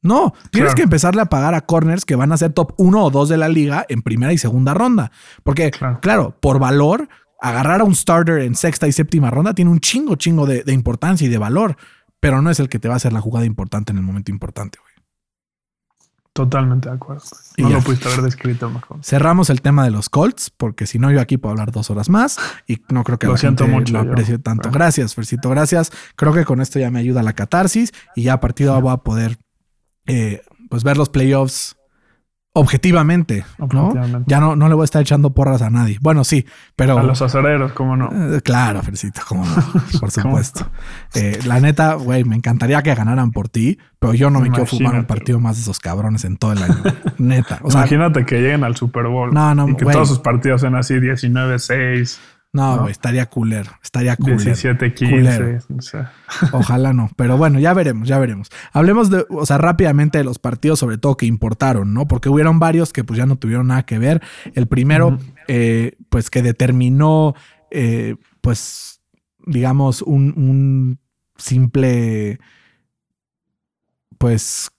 [0.02, 3.10] No, tienes que empezarle a pagar a corners que van a ser top 1 o
[3.10, 5.12] 2 de la liga en primera y segunda ronda.
[5.44, 7.10] Porque, claro, por valor,
[7.42, 11.26] agarrar a un starter en sexta y séptima ronda tiene un chingo, chingo de, importancia
[11.26, 11.76] y de valor,
[12.20, 14.32] pero no es el que te va a hacer la jugada importante en el momento
[14.32, 14.90] importante, güey.
[16.34, 17.24] Totalmente de acuerdo.
[17.58, 19.04] No lo pudiste haber descrito mejor.
[19.04, 22.08] Cerramos el tema de los Colts, porque si no, yo aquí puedo hablar dos horas
[22.08, 24.72] más y no creo que lo siento mucho, lo aprecie tanto.
[24.72, 25.92] Gracias, Fercito, gracias.
[26.16, 28.84] Creo que con esto ya me ayuda la catarsis y ya a partir de ahora
[28.84, 29.38] voy a poder
[30.06, 31.76] eh, pues ver los playoffs
[32.60, 33.94] objetivamente, ¿no?
[34.26, 35.98] Ya no, no le voy a estar echando porras a nadie.
[36.02, 36.46] Bueno, sí,
[36.76, 36.98] pero...
[36.98, 38.36] A los acereros, ¿cómo no?
[38.36, 39.56] Eh, claro, Fercito, cómo no,
[40.00, 40.70] por supuesto.
[41.16, 44.66] Eh, la neta, güey, me encantaría que ganaran por ti, pero yo no me quiero
[44.66, 46.84] fumar un partido más de esos cabrones en todo el año.
[47.18, 47.60] neta.
[47.64, 49.34] Imagínate que lleguen al Super Bowl.
[49.34, 52.20] No, no, y que todos sus partidos sean así 19-6.
[52.52, 53.68] No, estaría cooler.
[53.84, 54.40] Estaría cooler.
[54.40, 55.60] 17, 15.
[56.52, 57.12] Ojalá no.
[57.16, 58.50] Pero bueno, ya veremos, ya veremos.
[58.74, 62.08] Hablemos de, o sea, rápidamente de los partidos, sobre todo que importaron, ¿no?
[62.08, 64.22] Porque hubieron varios que pues ya no tuvieron nada que ver.
[64.56, 67.36] El primero, eh, pues que determinó,
[67.70, 69.02] eh, pues,
[69.46, 71.00] digamos, un, un
[71.38, 72.40] simple,
[74.18, 74.72] pues,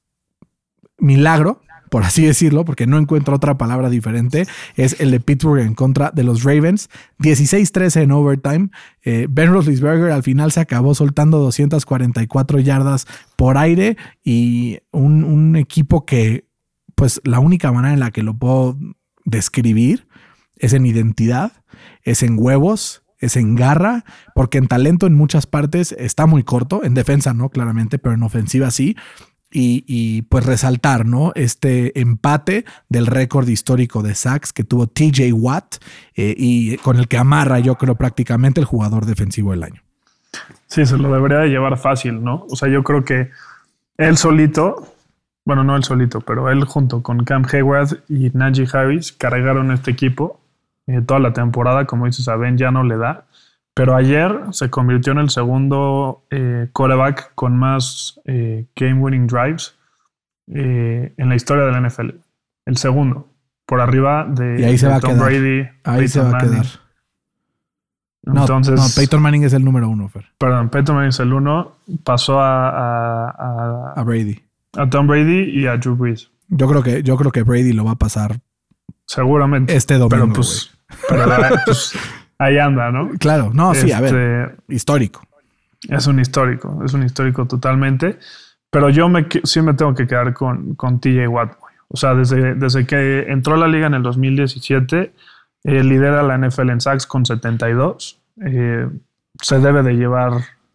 [0.98, 5.74] milagro por así decirlo, porque no encuentro otra palabra diferente, es el de Pittsburgh en
[5.74, 6.88] contra de los Ravens.
[7.18, 8.70] 16-13 en overtime.
[9.02, 15.56] Eh, ben Roethlisberger al final se acabó soltando 244 yardas por aire y un, un
[15.56, 16.46] equipo que,
[16.94, 18.78] pues la única manera en la que lo puedo
[19.24, 20.06] describir
[20.56, 21.64] es en identidad,
[22.02, 26.84] es en huevos, es en garra, porque en talento en muchas partes está muy corto,
[26.84, 28.96] en defensa no, claramente, pero en ofensiva sí
[29.52, 31.32] y, pues resaltar, ¿no?
[31.34, 35.76] Este empate del récord histórico de sacks que tuvo TJ Watt
[36.14, 39.82] eh, y con el que amarra, yo creo, prácticamente el jugador defensivo del año.
[40.66, 42.46] Sí, se lo debería de llevar fácil, ¿no?
[42.48, 43.30] O sea, yo creo que
[43.96, 44.86] él solito,
[45.44, 49.90] bueno, no él solito, pero él junto con Cam Hayward y Najee Harris cargaron este
[49.90, 50.40] equipo
[50.86, 53.26] eh, toda la temporada, como dices, a Ben ya no le da.
[53.80, 59.74] Pero ayer se convirtió en el segundo eh, quarterback con más eh, game winning drives
[60.48, 62.10] eh, en la historia de la NFL.
[62.66, 63.26] El segundo,
[63.64, 65.66] por arriba de, y ahí se va Tom Brady.
[65.84, 66.66] Ahí se va a quedar.
[68.26, 70.26] Entonces, no, Peyton Manning es el número uno, Fer.
[70.36, 71.78] Perdón, Peyton Manning es el uno.
[72.04, 74.44] Pasó a, a, a, Brady.
[74.76, 76.30] A Tom Brady y a Drew Brees.
[76.48, 78.42] Yo creo que, yo creo que Brady lo va a pasar.
[79.06, 79.74] Seguramente.
[79.74, 80.26] Este domingo.
[80.26, 80.70] Pero pues,
[81.08, 81.24] pero,
[81.64, 81.94] pues
[82.40, 83.10] ahí anda, ¿no?
[83.18, 85.22] Claro, no, sí, a ver, este, histórico.
[85.88, 88.18] Es un histórico, es un histórico totalmente.
[88.70, 91.52] Pero yo me, sí me tengo que quedar con, con TJ Watt.
[91.88, 95.12] O sea, desde, desde que entró a la liga en el 2017,
[95.64, 98.18] eh, lidera la NFL en sacks con 72.
[98.42, 98.88] Eh,
[99.42, 100.32] se debe de llevar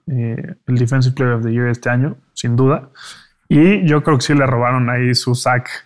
[0.08, 2.90] eh, el Defensive Player of the Year este año, sin duda.
[3.50, 5.85] Y yo creo que sí le robaron ahí su sack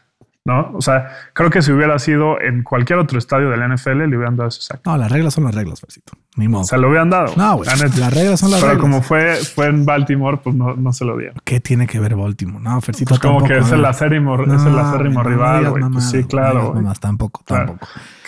[0.50, 0.72] ¿no?
[0.74, 4.18] O sea, creo que si hubiera sido en cualquier otro estadio de la NFL, le
[4.18, 4.82] hubieran dado ese sack.
[4.86, 6.14] No, las reglas son las reglas, Fercito.
[6.36, 6.64] Ni modo.
[6.64, 7.34] Se lo hubieran dado.
[7.38, 7.70] No, güey.
[7.70, 8.82] Las reglas son las Pero reglas.
[8.82, 11.36] como fue, fue en Baltimore, pues no, no se lo dieron.
[11.44, 12.64] ¿Qué tiene que ver Baltimore?
[12.64, 13.10] No, Fercito.
[13.10, 13.90] Pues como tampoco, que es el ver.
[13.90, 15.84] acérrimo, No, es el acérrimo no rival, güey.
[15.92, 17.66] Pues sí, claro, mamadas, tampoco, Claro.
[17.68, 17.88] tampoco.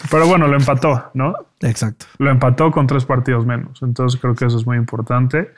[0.09, 1.33] Pero bueno, lo empató, ¿no?
[1.61, 2.05] Exacto.
[2.17, 3.81] Lo empató con tres partidos menos.
[3.81, 5.51] Entonces creo que eso es muy importante.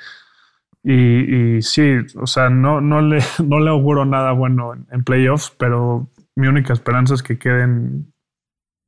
[0.85, 5.03] Y, y sí, o sea, no, no, le, no le auguro nada bueno en, en
[5.03, 8.13] playoffs, pero mi única esperanza es que queden,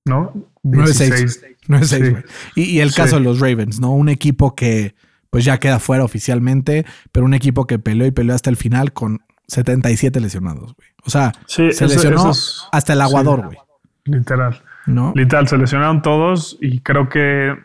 [0.08, 0.34] ¿no?
[0.63, 1.41] 9-6.
[1.67, 2.62] 9-6, Sí.
[2.62, 2.95] Y, y el Sí.
[2.97, 3.91] caso de los Ravens, ¿no?
[3.91, 4.95] Un equipo que
[5.29, 8.93] pues ya queda fuera oficialmente, pero un equipo que peleó y peleó hasta el final
[8.93, 10.88] con 77 lesionados, güey.
[11.03, 13.58] O sea, Sí, se eso- lesionó eso es- hasta el aguador, güey.
[14.05, 14.62] Literal.
[14.86, 15.12] ¿No?
[15.15, 17.55] Literal, se lesionaron todos y creo que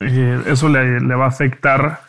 [0.00, 2.00] eh, eso le, le va a afectar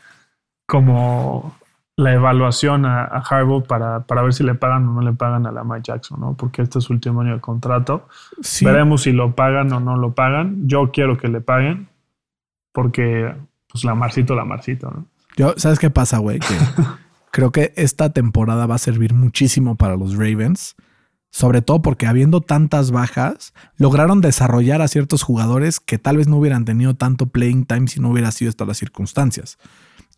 [0.68, 1.56] como
[1.98, 5.46] la evaluación a, a Harbaugh para, para ver si le pagan o no le pagan
[5.46, 6.34] a Lamar Jackson, ¿no?
[6.36, 8.08] Porque este es su último año de contrato.
[8.42, 8.66] Sí.
[8.66, 10.68] Veremos si lo pagan o no lo pagan.
[10.68, 11.88] Yo quiero que le paguen
[12.74, 13.34] porque,
[13.72, 15.06] pues, Lamarcito, Lamarcito, ¿no?
[15.38, 16.40] Yo, ¿sabes qué pasa, güey?
[16.40, 16.56] Que
[17.32, 20.76] creo que esta temporada va a servir muchísimo para los Ravens.
[21.32, 26.38] Sobre todo porque habiendo tantas bajas, lograron desarrollar a ciertos jugadores que tal vez no
[26.38, 29.58] hubieran tenido tanto playing time si no hubiera sido estas las circunstancias.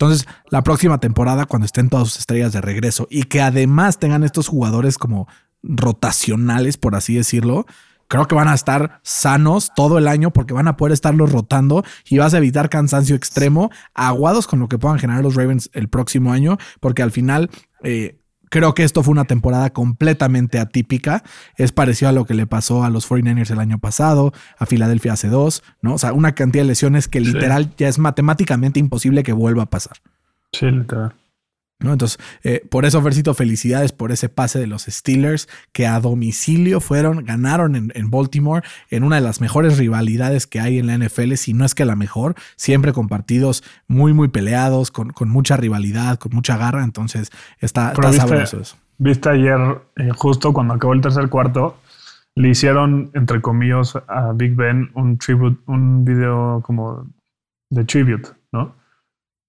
[0.00, 4.22] Entonces, la próxima temporada, cuando estén todas sus estrellas de regreso y que además tengan
[4.22, 5.26] estos jugadores como
[5.64, 7.66] rotacionales, por así decirlo,
[8.06, 11.82] creo que van a estar sanos todo el año porque van a poder estarlos rotando
[12.08, 15.88] y vas a evitar cansancio extremo, aguados con lo que puedan generar los Ravens el
[15.88, 17.50] próximo año, porque al final
[17.82, 21.22] eh, creo que esto fue una temporada completamente atípica.
[21.56, 25.12] Es parecido a lo que le pasó a los 49ers el año pasado, a Filadelfia
[25.12, 25.94] hace dos, ¿no?
[25.94, 27.26] O sea, una cantidad de lesiones que Sí.
[27.32, 29.96] literal ya es matemáticamente imposible que vuelva a pasar.
[30.52, 31.14] Sí, literal.
[31.80, 31.92] ¿No?
[31.92, 36.80] Entonces, eh, por eso, Versito, felicidades por ese pase de los Steelers que a domicilio
[36.80, 40.98] fueron, ganaron en, en Baltimore en una de las mejores rivalidades que hay en la
[40.98, 45.28] NFL, si no es que la mejor, siempre con partidos muy, muy peleados, con, con
[45.28, 46.82] mucha rivalidad, con mucha garra.
[46.82, 48.76] Entonces, está, está viste- sabroso eso.
[49.00, 49.58] Viste ayer,
[49.96, 51.78] eh, justo cuando acabó el tercer cuarto,
[52.34, 57.06] le hicieron, entre comillas, a Big Ben un tribute, un video como
[57.70, 58.74] de tribute, ¿no?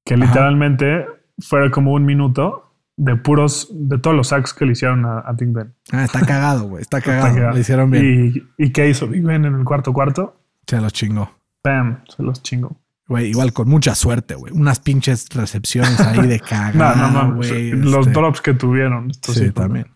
[0.06, 0.26] Que Ajá.
[0.26, 1.06] literalmente
[1.42, 2.66] fue como un minuto
[2.98, 5.74] de puros, de todos los sacks que le hicieron a, a Big Ben.
[5.92, 6.82] Ah, está cagado, güey.
[6.82, 7.52] Está Está cagado.
[7.52, 8.34] Lo hicieron bien.
[8.58, 10.36] ¿Y, ¿Y qué hizo Big Ben en el cuarto cuarto?
[10.68, 11.32] Se los chingó.
[11.64, 12.76] Bam, se los chingó.
[13.08, 14.54] Güey, igual con mucha suerte, güey.
[14.54, 17.36] Unas pinches recepciones ahí de No, cagada, no, no.
[17.38, 17.72] güey.
[17.72, 18.12] los este.
[18.20, 19.10] drops que tuvieron.
[19.10, 19.88] Esto Sí, fue también.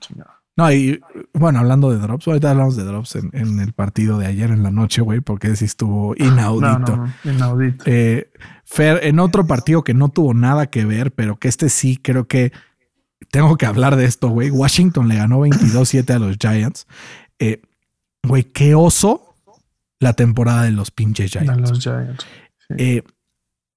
[0.55, 1.01] No, y
[1.33, 4.61] bueno, hablando de drops, ahorita hablamos de drops en, en el partido de ayer en
[4.61, 6.95] la noche, güey, porque sí estuvo inaudito.
[6.97, 7.83] No, no, no, inaudito.
[7.87, 8.29] Eh,
[8.65, 12.27] Fer, en otro partido que no tuvo nada que ver, pero que este sí creo
[12.27, 12.51] que
[13.31, 14.51] tengo que hablar de esto, güey.
[14.51, 16.87] Washington le ganó 22-7 a los Giants.
[17.39, 17.61] Eh,
[18.25, 19.35] Güey, qué oso
[19.99, 21.69] la temporada de los pinches De Giants.
[21.69, 22.25] los Giants.
[22.69, 22.75] Sí.
[22.77, 23.03] Eh,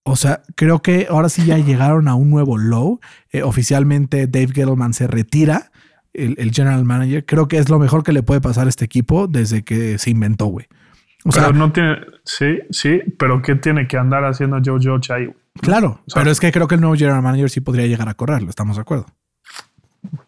[0.04, 3.00] o sea, creo que ahora sí ya llegaron a un nuevo low.
[3.32, 5.72] Eh, oficialmente Dave Gettleman se retira,
[6.16, 7.24] el, el general manager.
[7.24, 10.10] Creo que es lo mejor que le puede pasar a este equipo desde que se
[10.10, 10.66] inventó, güey.
[11.24, 15.12] O pero sea, no tiene, sí, sí, pero ¿qué tiene que andar haciendo Joe Judge
[15.12, 15.28] ahí?
[15.60, 18.08] claro, o sea- pero es que creo que el nuevo general manager sí podría llegar
[18.08, 19.06] a correrlo, ¿estamos de acuerdo?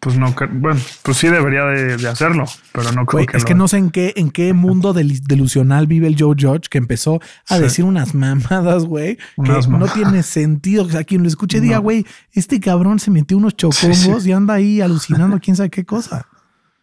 [0.01, 3.47] Pues no, bueno, pues sí debería de, de hacerlo, pero no creo que es lo
[3.47, 6.77] que no sé en qué, en qué mundo del- delusional vive el Joe Judge que
[6.77, 7.61] empezó a Sí.
[7.63, 9.93] decir unas mamadas, güey, que Unas no mamadas.
[9.95, 10.85] tiene sentido.
[10.85, 14.29] O sea, quien lo escuche diga, güey, este cabrón se metió unos chocongos Sí, sí.
[14.29, 16.25] y anda ahí alucinando quién sabe qué cosa.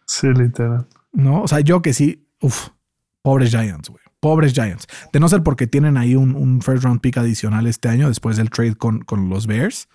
[0.05, 0.85] Sí, literal.
[1.11, 2.67] No, o sea, yo que sí, uff,
[3.23, 4.01] pobres Giants, güey.
[4.19, 4.85] Pobres Giants.
[5.11, 8.37] De no ser porque tienen ahí un, un first round pick adicional este año después
[8.37, 9.87] del trade con, con los Bears.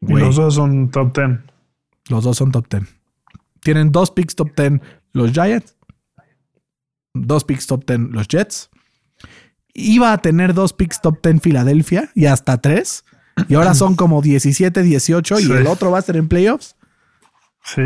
[0.00, 1.40] Y los dos son top 10.
[2.08, 2.82] Los dos son top 10.
[3.60, 4.80] Tienen dos picks top 10
[5.12, 5.76] los Giants,
[7.14, 8.70] dos picks top 10 los Jets.
[9.74, 13.04] Iba a tener dos picks top 10 Filadelfia y hasta tres.
[13.48, 15.52] Y ahora son como 17, 18 y Sí.
[15.52, 16.76] el otro va a estar en playoffs.
[17.64, 17.82] Sí.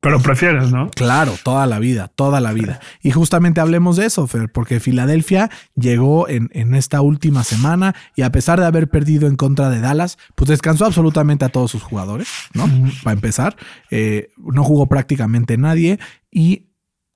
[0.00, 0.90] Pero prefieres, ¿no?
[0.90, 2.80] Claro, toda la vida, toda la vida.
[3.02, 8.22] Y justamente hablemos de eso, Fer, porque Filadelfia llegó en, en esta última semana y
[8.22, 11.82] a pesar de haber perdido en contra de Dallas, pues descansó absolutamente a todos sus
[11.82, 12.68] jugadores, ¿no?
[13.02, 13.56] Para empezar,
[13.90, 15.98] eh, no jugó prácticamente nadie
[16.30, 16.66] y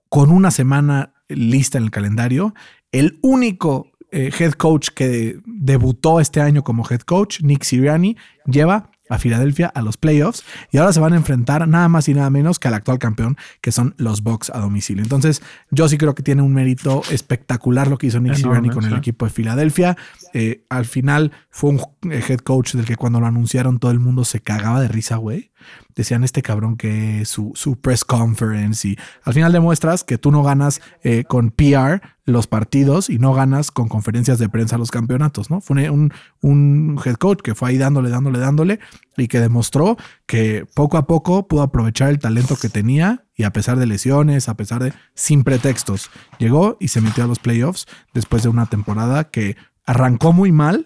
[0.09, 2.55] con una semana lista en el calendario,
[2.90, 8.90] el único eh, head coach que debutó este año como head coach, Nick Sirianni, lleva
[9.11, 12.31] a Filadelfia a los playoffs y ahora se van a enfrentar nada más y nada
[12.31, 15.03] menos que al actual campeón, que son los Bucks a domicilio.
[15.03, 18.85] Entonces, yo sí creo que tiene un mérito espectacular lo que hizo Nick Sirianni con
[18.85, 19.96] el equipo de Filadelfia.
[20.33, 23.99] Eh, al final fue un eh, head coach del que cuando lo anunciaron todo el
[23.99, 25.51] mundo se cagaba de risa, güey.
[25.94, 30.42] Decían este cabrón que su, su press conference y al final demuestras que tú no
[30.42, 35.50] ganas eh, con PR los partidos y no ganas con conferencias de prensa los campeonatos,
[35.50, 35.61] ¿no?
[35.61, 38.81] Fue un, un head coach que fue ahí dándole, dándole, dándole
[39.16, 43.53] y que demostró que poco a poco pudo aprovechar el talento que tenía y a
[43.53, 47.87] pesar de lesiones, a pesar de sin pretextos, llegó y se metió a los playoffs
[48.14, 50.85] después de una temporada que arrancó muy mal,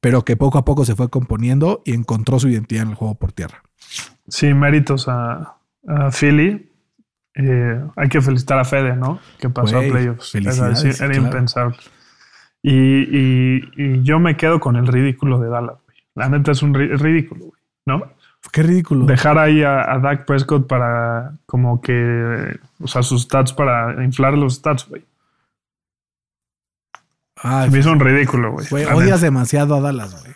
[0.00, 3.16] pero que poco a poco se fue componiendo y encontró su identidad en el juego
[3.16, 3.62] por tierra.
[4.28, 5.56] Sí, méritos a,
[6.12, 6.70] Philly.
[7.34, 9.20] Eh, hay que felicitar a Fede, ¿no?
[9.38, 10.34] Que pasó a playoffs.
[10.34, 11.76] Era, impensable.
[12.62, 15.76] Y, yo me quedo con el ridículo de Dallas.
[16.14, 17.52] La neta es un ridículo,
[17.84, 18.02] ¿no?
[18.52, 19.06] Qué ridículo.
[19.06, 24.34] Dejar ahí a, a, Dak Prescott para como que, o sea, sus stats para inflar
[24.34, 25.04] los stats, güey.
[27.70, 28.66] Me hizo un ridículo, güey.
[28.70, 30.34] Güey, odias demasiado a Dallas, güey.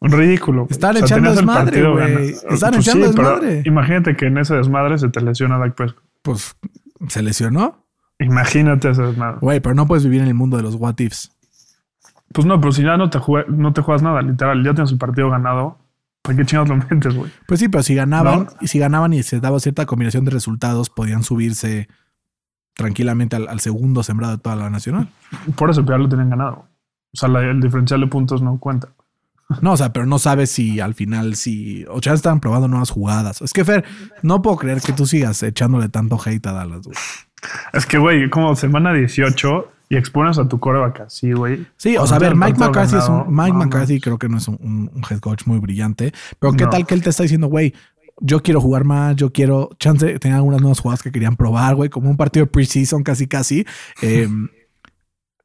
[0.00, 0.66] Ridículo.
[0.70, 2.30] Están echando desmadre, güey.
[2.30, 3.62] Están pues echando desmadre.
[3.66, 6.02] Imagínate que en ese desmadre se te lesiona Dak Prescott.
[6.22, 6.56] Pues,
[7.08, 7.86] ¿se lesionó?
[8.18, 9.38] Imagínate ese desmadre.
[9.40, 11.30] Güey, pero no puedes vivir en el mundo de los what ifs.
[12.32, 14.98] Pues no, pero si ya no te, no te juegas nada, literal, ya tienes el
[14.98, 15.78] partido ganado.
[16.22, 17.30] ¿Para qué chingados lo mentes, güey?
[17.46, 20.88] Pues sí, pero si ganaban, y si ganaban y se daba cierta combinación de resultados,
[20.88, 21.88] podían subirse
[22.74, 25.08] tranquilamente al, segundo sembrado de toda la nacional.
[25.56, 26.68] Por eso, ya lo tienen ganado.
[27.12, 28.88] O sea, el diferencial de puntos no cuenta.
[29.62, 31.84] No, o sea, pero no sabes si al final, si.
[31.88, 33.42] O ya están probando nuevas jugadas.
[33.42, 33.84] Es que, Fer,
[34.22, 36.96] no puedo creer que tú sigas echándole tanto hate a Dallas, güey.
[37.72, 41.66] Es que, güey, como semana 18 y expones a tu coreback así, güey.
[41.76, 43.24] Sí, o sea, a ver, Mike McCarthy es un.
[43.28, 46.12] Mike McCarthy creo que no es un, head coach muy brillante.
[46.38, 47.74] Pero ¿qué tal que él te está diciendo, güey?
[48.20, 49.70] Yo quiero jugar más, yo quiero.
[49.78, 53.26] Chance, tenía algunas nuevas jugadas que querían probar, güey, como un partido de preseason casi,
[53.26, 53.66] casi.
[54.00, 54.48] Em,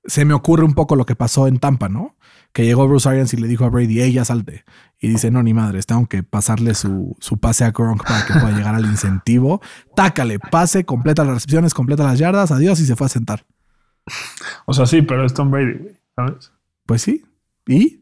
[0.06, 2.16] se me ocurre un poco lo que pasó en Tampa, ¿no?
[2.56, 4.64] Que llegó Bruce Arians y le dijo a Brady, ella salte.
[4.98, 8.32] Y dice, no, ni madres, tengo que pasarle su, su pase a Gronk para que
[8.32, 9.62] pueda llegar al incentivo.
[9.94, 13.46] Tácale, pase, completa las recepciones, completa las yardas, adiós y se fue a sentar.
[14.66, 16.54] O sea, sí, pero es Tom Brady, ¿sabes?
[16.86, 17.26] Pues sí.
[17.68, 18.00] ¿Y?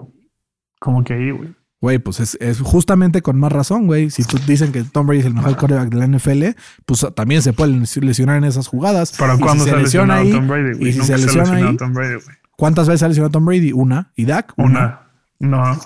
[0.80, 1.56] Como que ahí, güey.
[1.82, 4.12] Güey, pues es, justamente con más razón, güey.
[4.12, 6.44] Si tú dicen que Tom Brady es el mejor quarterback de la NFL,
[6.86, 9.18] pues también se puede lesionar en esas jugadas.
[9.18, 10.32] ¿Para cuándo se, lesiona ahí?
[10.32, 12.20] Tom Brady, y si se lesiona ahí, Tom Brady,
[12.58, 13.72] ¿cuántas veces ha lesionado Tom Brady?
[13.72, 14.12] Una.
[14.16, 14.54] ¿Y Dak?
[14.58, 15.10] Una.
[15.39, 15.78] No.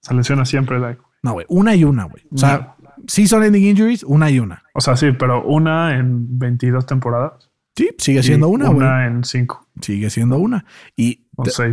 [0.00, 0.98] Se lesiona siempre Dak.
[1.22, 1.46] No, güey.
[1.48, 2.24] Una y una, güey.
[2.32, 2.74] O sea,
[3.06, 4.62] sí son ending injuries, una y una.
[4.74, 7.50] O sea, sí, pero una en 22 temporadas.
[7.76, 8.78] Sí, sigue siendo una, güey.
[8.78, 9.66] Una en cinco.
[9.80, 10.64] Sigue siendo una.
[10.96, 11.26] Y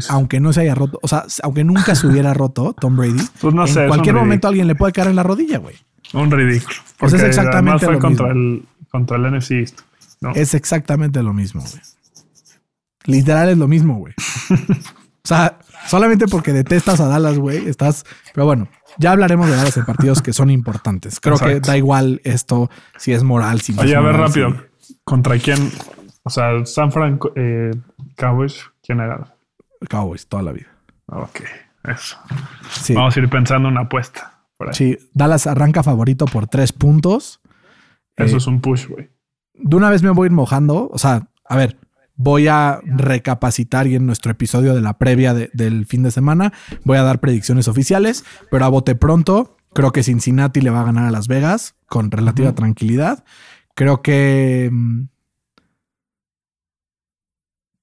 [0.10, 3.54] aunque no se haya roto, o sea, aunque nunca se hubiera roto Tom Brady, pues
[3.54, 5.76] no sé, en cualquier momento alguien le puede caer en la rodilla, güey.
[6.14, 6.76] Un ridículo.
[6.98, 8.42] Pues es exactamente fue lo contra mismo.
[8.42, 9.74] El, contra el NFC
[10.36, 11.82] Es exactamente lo mismo, güey.
[13.08, 14.14] Literal es lo mismo, güey.
[14.50, 18.06] o sea, solamente porque detestas a Dallas, güey, estás.
[18.34, 18.68] Pero bueno,
[19.00, 21.20] ya hablaremos de Dallas en partidos que son importantes.
[21.20, 24.56] Creo que da igual esto si es moral, si no Oye, a ver rápido.
[25.04, 25.72] ¿Contra quién?
[26.24, 27.72] O sea, San Francisco, eh,
[28.16, 29.36] Cowboys, ¿quién era?
[29.90, 30.68] Cowboys, toda la vida.
[31.08, 31.42] Ok,
[31.86, 32.18] eso.
[32.94, 34.34] Vamos a ir pensando una apuesta.
[34.72, 37.42] Sí, Dallas arranca favorito por tres puntos.
[38.16, 39.10] Eso eh, es un push, güey.
[39.54, 40.90] De una vez me voy a ir mojando.
[40.92, 41.78] O sea, a ver,
[42.18, 46.52] voy a recapacitar y en nuestro episodio de la previa del fin de semana
[46.84, 50.86] voy a dar predicciones oficiales, pero a bote pronto creo que Cincinnati le va a
[50.86, 53.24] ganar a Las Vegas con relativa tranquilidad.
[53.76, 54.70] Creo que.
[54.72, 55.10] Mm,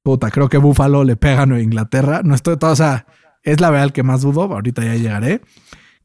[0.03, 2.23] puta, creo que Buffalo le pega a Nueva Inglaterra.
[2.25, 3.07] No estoy todo, o sea,
[3.45, 4.43] es la verdad el que más dudo.
[4.43, 5.41] Ahorita ya llegaré.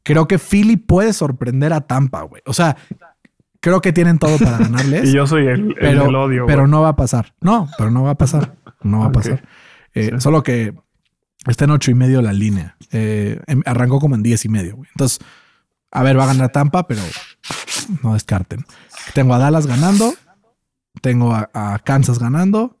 [0.04, 2.42] Creo que Philly puede sorprender a Tampa, güey.
[2.46, 2.76] O sea,
[3.60, 5.08] creo que tienen todo para ganarles.
[5.08, 6.46] y yo soy el, pero, odio.
[6.46, 7.34] Pero no va a pasar.
[7.40, 8.56] No, pero no va a pasar.
[8.82, 9.42] No va a pasar.
[9.94, 10.74] Eh, solo que
[11.46, 12.76] está en ocho y medio la línea.
[12.92, 14.88] Eh, em, arrancó como en diez y medio, güey.
[14.94, 15.20] Entonces,
[15.90, 17.02] a ver, va a ganar Tampa, pero
[18.02, 18.64] no descarten.
[19.14, 20.14] Tengo a Dallas ganando,
[21.02, 22.76] tengo a, Kansas ganando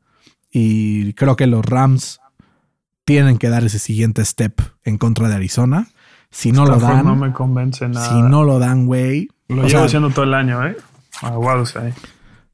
[0.50, 2.20] y creo que los Rams
[3.04, 5.88] tienen que dar ese siguiente step en contra de Arizona.
[6.30, 8.08] Si no lo dan, no me convence nada.
[8.08, 9.28] Si no lo dan, güey.
[9.50, 10.76] Lo llevo haciendo todo el año, ¿eh?
[11.22, 11.92] Aguados ahí.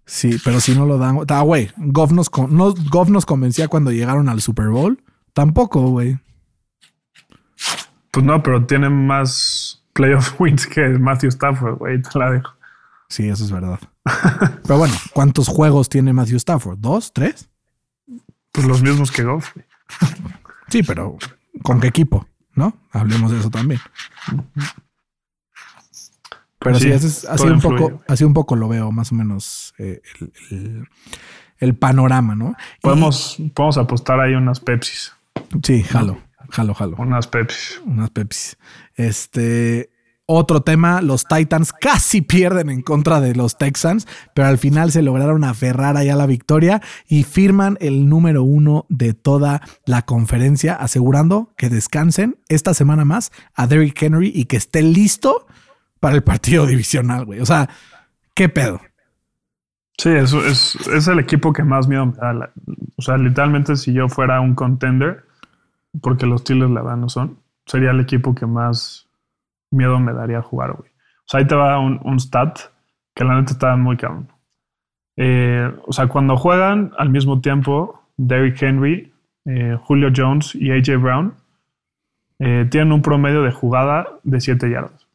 [0.06, 3.90] Sí, pero si no lo dan, ah, güey, Goff nos, no, Goff nos convencía cuando
[3.90, 5.02] llegaron al Super Bowl.
[5.32, 6.18] Tampoco, güey.
[8.12, 12.52] Pues no, pero tienen más playoff wins que Matthew Stafford, güey, te la dejo.
[13.08, 13.78] Sí, eso es verdad.
[14.62, 16.78] Pero bueno, ¿cuántos juegos tiene Matthew Stafford?
[16.78, 17.12] ¿Dos?
[17.12, 17.48] ¿Tres?
[18.52, 19.54] Pues los mismos que Goff.
[20.68, 21.18] sí, pero
[21.62, 22.26] ¿con qué equipo?
[22.54, 22.74] ¿No?
[22.92, 23.80] Hablemos de eso también.
[26.58, 30.00] Pero sí, así, un poco, así un poco lo veo más o menos eh,
[31.58, 32.54] el, panorama, ¿no?
[32.80, 35.12] Podemos, podemos apostar ahí unas Pepsis.
[35.62, 36.18] Sí, jalo,
[36.50, 36.96] jalo, jalo.
[36.98, 37.80] Unas Pepsis.
[37.84, 38.56] Unas Pepsis.
[38.94, 39.90] Este,
[40.28, 45.02] otro tema, los Titans casi pierden en contra de los Texans, pero al final se
[45.02, 51.52] lograron aferrar allá la victoria y firman el número uno de toda la conferencia, asegurando
[51.56, 55.46] que descansen esta semana más a Derrick Henry y que esté listo
[56.00, 57.40] para el partido divisional, güey.
[57.40, 57.68] O sea,
[58.34, 58.80] ¿qué pedo?
[59.98, 62.52] Sí, eso es, es el equipo que más miedo me da.
[62.96, 65.24] O sea, literalmente si yo fuera un contender,
[66.02, 69.08] porque los Steelers la verdad no son, sería el equipo que más
[69.70, 70.90] miedo me daría jugar, güey.
[70.90, 72.58] O sea, ahí te va un, stat
[73.14, 74.28] que la neta está muy cabrón.
[75.16, 79.12] Eh, o sea, cuando juegan al mismo tiempo, Derrick Henry,
[79.46, 81.34] eh, Julio Jones y AJ Brown
[82.38, 85.05] eh, tienen un promedio de jugada de 7 yardas.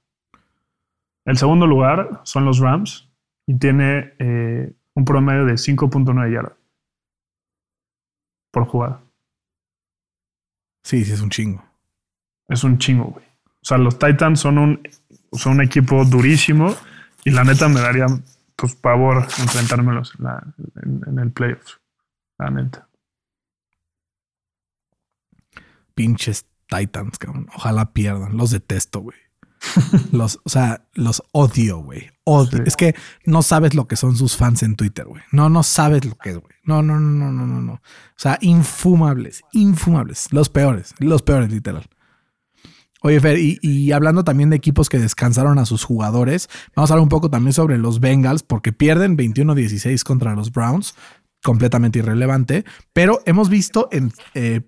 [1.26, 3.10] El segundo lugar son los Rams
[3.46, 4.14] y tiene
[4.94, 6.58] un promedio de 5.9 yardas
[8.52, 9.02] por jugada.
[10.84, 11.64] Sí, sí, es un chingo.
[12.48, 13.26] Es un chingo, güey.
[13.26, 14.82] O sea, los Titans son un,
[15.32, 16.76] son un equipo durísimo
[17.24, 18.08] y la neta me daría
[18.56, 20.14] pues pavor enfrentármelos
[20.84, 21.78] en, el playoff.
[22.38, 22.88] La neta.
[25.94, 27.48] Pinches Titans, cabrón.
[27.56, 28.38] Ojalá pierdan.
[28.38, 29.18] Los detesto, güey.
[30.12, 32.10] los, o sea, los odio, güey.
[32.24, 32.64] Odio.
[32.66, 32.96] Es que
[33.26, 35.22] no sabes lo que son sus fans en Twitter, güey.
[35.32, 36.54] No, no sabes lo que es, güey.
[36.64, 37.74] No, no, no, no, no, no.
[37.74, 37.80] O
[38.16, 40.28] sea, infumables, infumables.
[40.32, 41.88] Los peores, los peores, literal.
[43.04, 47.04] Oye, Fer, y, hablando también de equipos que descansaron a sus jugadores, vamos a hablar
[47.04, 50.94] un poco también sobre los Bengals, porque pierden 21-16 contra los Browns,
[51.42, 54.62] completamente irrelevante, pero hemos visto en eh,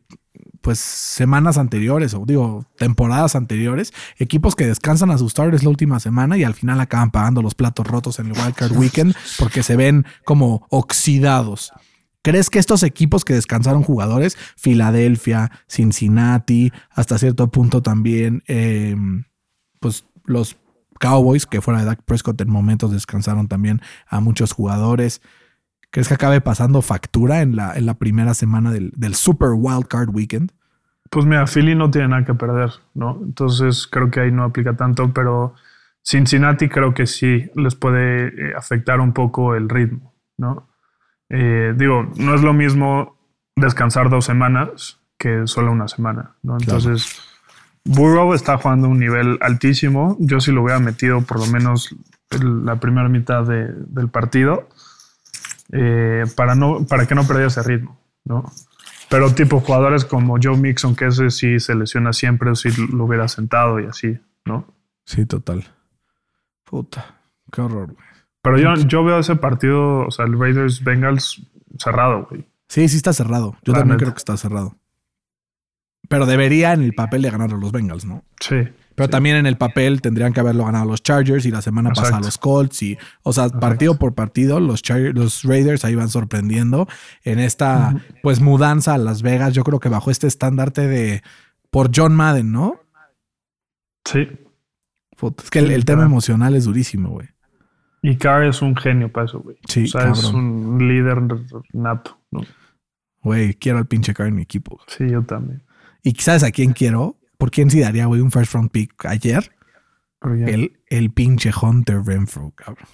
[0.64, 5.99] pues semanas anteriores, o digo, temporadas anteriores, equipos que descansan a sus starters la última
[5.99, 9.76] semana y al final acaban pagando los platos rotos en el Wildcard Weekend porque se
[9.76, 11.74] ven como oxidados.
[12.22, 19.26] ¿Crees que estos equipos que descansaron jugadores, Filadelfia, Cincinnati, hasta cierto punto también, em,
[19.82, 20.55] pues los
[20.97, 25.22] Cowboys, que fuera de Dak Prescott en momentos descansaron también a muchos jugadores.
[25.94, 30.10] ¿Crees que acabe pasando factura en la, en la primera semana del, Super Wild Card
[30.10, 30.52] Weekend?
[31.12, 33.20] Pues mira, Philly no tiene nada que perder, ¿no?
[33.22, 35.54] Entonces creo que ahí no aplica tanto, pero
[36.04, 40.68] Cincinnati creo que sí les puede eh, afectar un poco el ritmo, ¿no?
[41.30, 43.16] Eh, digo, no es lo mismo
[43.56, 46.58] descansar dos semanas que solo una semana, ¿no?
[46.60, 47.22] Entonces,
[47.86, 50.18] Burrow está jugando un nivel altísimo.
[50.20, 51.96] Yo sí lo hubiera metido por lo menos
[52.32, 54.70] la primera mitad del partido
[55.72, 58.51] eh, para, no, para que no perdiera ese ritmo, ¿no?
[59.09, 63.05] Pero tipo jugadores como Joe Mixon, que ese sí se lesiona siempre, o si lo
[63.05, 64.68] hubiera sentado y así, ¿no?
[65.05, 65.66] Sí, total.
[66.64, 68.07] Puta, qué horror, güey.
[68.41, 71.41] Pero yo, yo veo ese partido, o sea, el Raiders Bengals
[71.78, 72.45] cerrado, güey.
[72.68, 73.55] Sí, sí está cerrado.
[73.64, 74.76] Yo también creo que está cerrado.
[76.09, 78.24] Pero debería en el papel de ganar a los Bengals, ¿no?
[78.39, 78.68] Sí.
[78.96, 82.20] Pero también en el papel tendrían que haberlo ganado los Chargers y la semana pasada
[82.20, 82.84] los Colts.
[82.84, 84.84] Y, o sea, partido por partido, los,
[85.14, 86.88] los Raiders ahí van sorprendiendo
[87.24, 89.54] en esta, pues, mudanza a Las Vegas.
[89.54, 91.24] Yo creo que bajo este estandarte de
[91.72, 92.80] por John Madden, ¿no?
[94.06, 94.28] Sí.
[95.41, 97.30] Es que el tema emocional es durísimo, güey.
[98.02, 99.58] Y Carr es un genio para eso, güey.
[99.68, 101.20] Sí, o sea, es un líder
[101.72, 102.41] nato, ¿no?
[103.22, 104.82] Güey, quiero al pinche Carr en mi equipo.
[104.88, 105.64] Sí, yo también.
[106.04, 107.16] ¿Y sabes a quién quiero?
[107.44, 109.52] ¿Por quién sí daría, güey, un first round pick ayer?
[110.22, 112.88] El, el pinche Hunter Renfro, cabrón.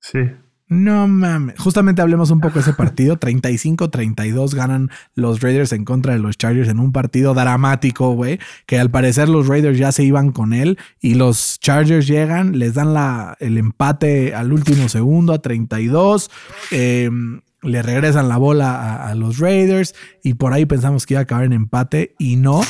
[0.00, 0.18] Sí.
[0.66, 1.54] No mames.
[1.56, 3.16] Justamente hablemos un poco de ese partido.
[3.20, 8.40] 35-32 ganan los Raiders en contra de los Chargers en un partido dramático, güey.
[8.66, 12.74] Que al parecer los Raiders ya se iban con él y los Chargers llegan, les
[12.74, 16.32] dan la, el empate al último segundo a 32.
[16.72, 19.94] Em, le regresan la bola a, los Raiders
[20.24, 22.62] y por ahí pensamos que iba a acabar en empate y no.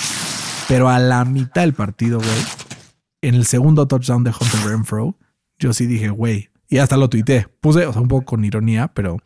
[0.68, 2.30] Pero a la mitad del partido, güey,
[3.22, 5.16] en el segundo touchdown de Hunter Renfro,
[5.58, 7.48] yo sí dije, güey, y hasta lo tuiteé.
[7.60, 9.18] Puse, o sea, un poco con ironía, pero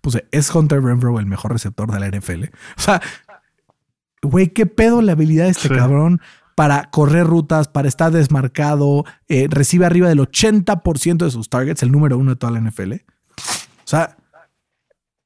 [0.00, 2.44] puse, ¿es Hunter Renfro el mejor receptor de la NFL?
[2.76, 3.02] O sea,
[4.22, 6.20] güey, ¿qué pedo la habilidad de este cabrón
[6.54, 9.04] para correr rutas, para estar desmarcado?
[9.28, 12.92] Eh, recibe arriba del 80% de sus targets, el número uno de toda la NFL.
[12.94, 14.16] O sea,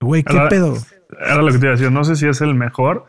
[0.01, 0.77] güey, ¿qué pedo?
[1.21, 1.91] Era lo que te iba a decir.
[1.91, 3.07] No sé si es el mejor,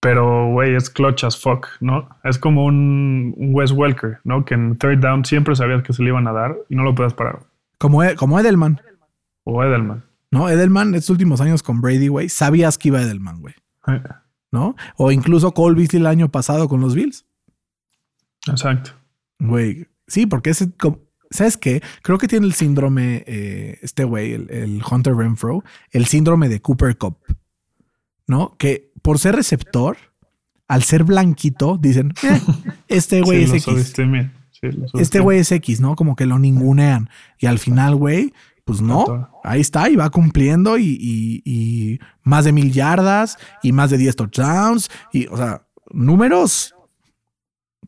[0.00, 2.08] pero, güey, es clutch as fuck, ¿no?
[2.24, 4.44] Es como un, Wes Welker, ¿no?
[4.44, 6.94] Que en third down siempre sabías que se le iban a dar y no lo
[6.94, 7.40] puedes parar.
[7.78, 8.80] Como, e, como Edelman.
[9.44, 10.04] O Edelman.
[10.30, 13.54] No, Edelman, estos últimos años con Brady, güey, sabías que iba Edelman, güey.
[13.88, 14.02] Eh.
[14.52, 14.74] ¿No?
[14.96, 17.24] O incluso Cole Beasley el año pasado con los Bills.
[18.48, 18.92] Exacto.
[19.38, 20.72] Güey, sí, porque ese,
[21.30, 21.82] ¿sabes qué?
[22.02, 26.96] Creo que tiene el síndrome, eh, este güey, el, Hunter Renfro, el síndrome de Cooper
[26.96, 27.18] Cup,
[28.26, 28.56] ¿no?
[28.58, 29.96] Que por ser receptor,
[30.68, 32.40] al ser blanquito, dicen, eh,
[32.88, 33.94] este güey es X.
[34.94, 35.96] este güey es X, ¿no?
[35.96, 37.10] Como que lo ningunean.
[37.38, 38.32] Y al final, güey,
[38.64, 43.98] pues no, ahí está y va cumpliendo y, más de mil yardas y más de
[43.98, 44.90] 10 touchdowns.
[45.12, 46.74] Y, o sea, números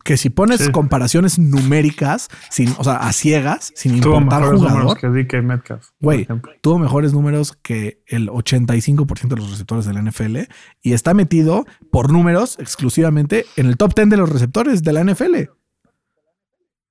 [0.04, 5.90] que si pones comparaciones numéricas, sin, o sea, a ciegas, sin importar jugador, que Metcalf.
[6.00, 6.26] Güey,
[6.60, 10.38] tuvo mejores números que el 85% de los receptores de la NFL
[10.82, 15.04] y está metido por números exclusivamente en el top 10 de los receptores de la
[15.04, 15.36] NFL.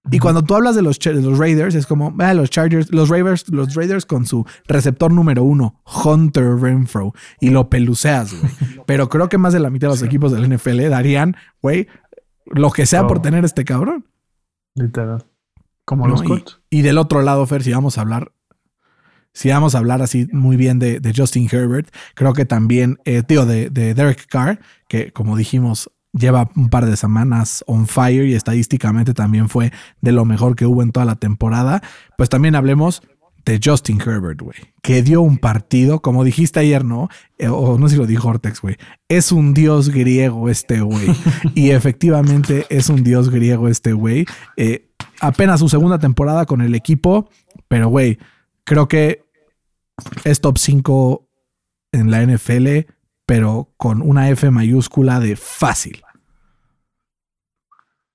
[0.09, 3.47] Y cuando tú hablas de los, los Raiders, es como ah, los Chargers, los Raiders,
[3.49, 8.51] los Raiders con su receptor número uno, Hunter Renfro, y lo peluceas, güey.
[8.87, 11.87] Pero creo que más de la mitad de los equipos del NFL darían, güey,
[12.45, 14.05] lo que sea por tener este cabrón.
[14.75, 15.23] Literal.
[15.85, 16.61] Como los Colts.
[16.69, 18.31] Y, del otro lado, Fer, si vamos a hablar,
[19.33, 23.45] si vamos a hablar así muy bien de, Justin Herbert, creo que también, eh, tío,
[23.45, 28.33] de, de Derek Carr, que como dijimos, lleva un par de semanas on fire y
[28.33, 29.71] estadísticamente también fue
[30.01, 31.81] de lo mejor que hubo en toda la temporada,
[32.17, 33.01] pues también hablemos
[33.45, 37.09] de Justin Herbert, güey, que dio un partido, como dijiste ayer, ¿no?
[37.37, 38.77] Eh, o no sé si lo dijo Ortex, güey.
[39.09, 41.07] Es un dios griego este güey.
[41.55, 44.25] y efectivamente es un dios griego este güey.
[44.57, 44.89] Eh,
[45.19, 47.29] apenas su segunda temporada con el equipo,
[47.67, 48.19] pero güey,
[48.63, 49.23] creo que
[50.23, 51.27] es top 5
[51.93, 52.85] en la NFL
[53.31, 56.03] pero con una F mayúscula de fácil.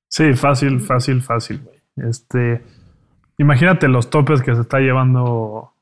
[0.09, 1.67] Sí, fácil, fácil, fácil.
[1.97, 2.63] Este,
[3.39, 5.73] imagínate los topes que se está llevando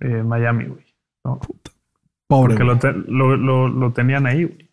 [0.00, 0.84] eh, Miami, güey.
[2.26, 2.56] Pobre.
[2.56, 4.70] Porque lo, tenían ahí, güey.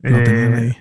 [0.00, 0.76] Lo tenían eh, ahí.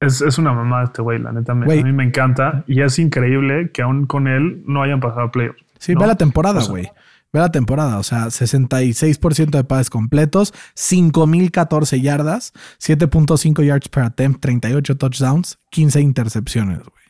[0.00, 1.52] Es, una mamada este güey, la neta.
[1.52, 2.64] a mí me encanta.
[2.66, 5.64] Y es increíble que aún con él no hayan pasado playoffs.
[5.78, 6.88] Sí, ve la temporada, güey.
[7.30, 14.40] Ve la temporada, o sea, 66% de pases completos, 5014 yardas, 7.5 yards per attempt,
[14.40, 17.07] 38 touchdowns, 15 intercepciones, güey.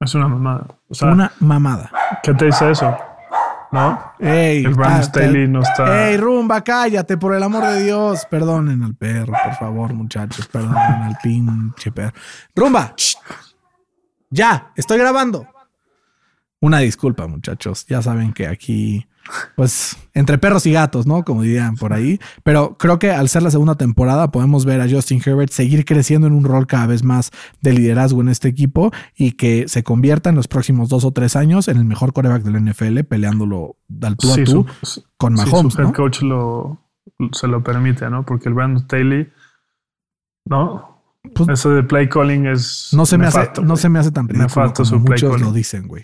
[0.00, 0.66] Es una mamada.
[1.02, 1.90] una mamada.
[2.22, 2.96] ¿Qué te dice eso?
[3.72, 4.12] ¿No?
[4.20, 6.08] Ey, el Staley no está.
[6.08, 8.24] Ey, rumba, cállate, por el amor de Dios.
[8.26, 10.46] Perdonen al perro, por favor, muchachos.
[10.46, 12.12] Perdonen al pinche perro.
[12.54, 12.94] Rumba.
[14.30, 15.48] Ya, estoy grabando.
[16.60, 17.84] Una disculpa, muchachos.
[17.86, 19.06] Ya saben que aquí
[19.56, 21.24] pues entre perros y gatos, ¿no?
[21.24, 22.18] Como dirían por ahí.
[22.42, 26.26] Pero creo que al ser la segunda temporada podemos ver a Justin Herbert seguir creciendo
[26.26, 30.30] en un rol cada vez más de liderazgo en este equipo y que se convierta
[30.30, 34.16] en los próximos dos o tres años en el mejor coreback del NFL, peleándolo al
[34.16, 34.66] tú a tú
[35.16, 35.72] con Mahomes.
[35.72, 36.78] Sí, su head coach lo,
[37.32, 38.24] se lo permite, ¿no?
[38.24, 39.32] Porque el Brandon Staley,
[40.44, 40.94] ¿no?
[41.34, 42.90] Pues Eso de play calling es.
[42.92, 46.02] No se, me hace, no se me hace tan ridículo como muchos lo dicen, güey.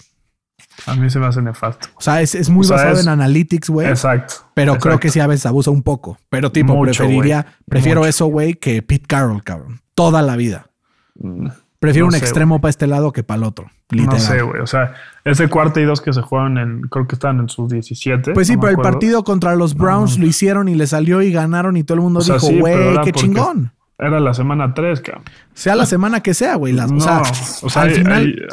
[0.87, 1.89] A mí se me hace nefasto.
[1.95, 3.89] O sea, es, muy basado en analytics, güey.
[3.89, 4.35] Exacto.
[4.55, 6.19] Pero creo que sí a veces abusa un poco.
[6.29, 9.81] Pero tipo, preferiría, prefiero eso, güey, que Pete Carroll, cabrón.
[9.95, 10.67] Toda la vida.
[11.15, 13.71] Mm, prefiero un extremo para este lado que para el otro.
[13.91, 14.19] Literal.
[14.19, 14.61] No sé, güey.
[14.61, 17.71] O sea, ese cuarto y dos que se juegan en, creo que están en sus
[17.71, 18.33] 17.
[18.33, 21.77] Pues sí, pero el partido contra los Browns lo hicieron y le salió y ganaron
[21.77, 23.73] y todo el mundo dijo, güey, qué chingón.
[24.01, 25.25] Era la semana 3, cabrón.
[25.53, 26.75] Sea la semana que sea, güey.
[26.79, 27.23] o sea,
[27.63, 28.49] o sea al final...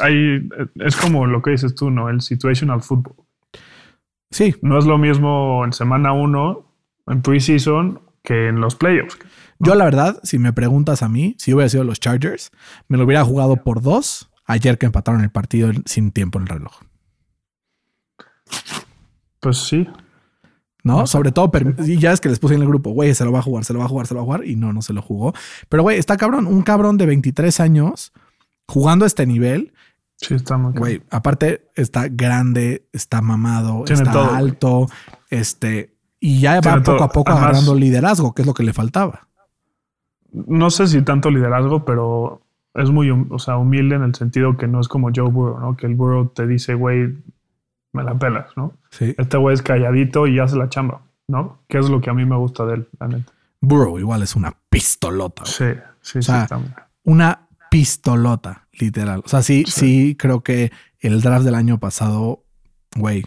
[0.76, 2.10] es como lo que dices tú, ¿no?
[2.10, 3.16] El situational football.
[4.30, 4.54] Sí.
[4.60, 6.74] No es lo mismo en semana 1,
[7.06, 9.18] en preseason, que en los playoffs.
[9.58, 12.52] Yo, la verdad, si me preguntas a mí, si hubiera sido los Chargers,
[12.86, 16.48] me lo hubiera jugado por dos ayer que empataron el partido sin tiempo en el
[16.48, 16.82] reloj.
[19.40, 19.88] Pues sí.
[20.88, 21.06] ¿No?
[21.06, 21.50] Sobre todo,
[21.84, 23.64] y ya es que les puse en el grupo, güey, se lo va a jugar,
[23.64, 25.02] se lo va a jugar, se lo va a jugar, y no, no se lo
[25.02, 25.34] jugó.
[25.68, 28.12] Pero, güey, está cabrón, un cabrón de 23 años
[28.66, 29.74] jugando a este nivel.
[30.16, 34.88] Sí, está muy Güey, aparte está grande, está mamado, está alto,
[35.28, 39.28] este, y ya va poco a poco agarrando liderazgo, que es lo que le faltaba.
[40.32, 42.40] No sé si tanto liderazgo, pero
[42.74, 45.76] es muy, o sea, humilde en el sentido que no es como Joe Burrow, ¿no?
[45.76, 47.14] Que el Burrow te dice, güey,
[47.92, 48.74] me la pelas, ¿no?
[48.90, 49.14] Sí.
[49.18, 51.60] Este güey es calladito y hace la chamba, ¿no?
[51.68, 53.32] Que es lo que a mí me gusta de él, la neta.
[53.60, 55.44] Burrow igual es una pistolota.
[55.44, 55.66] Sí,
[56.00, 56.32] sí, sí.
[57.04, 59.22] Una pistolota, literal.
[59.24, 60.70] O sea, sí, sí, creo que
[61.00, 62.44] el draft del año pasado,
[62.96, 63.24] güey.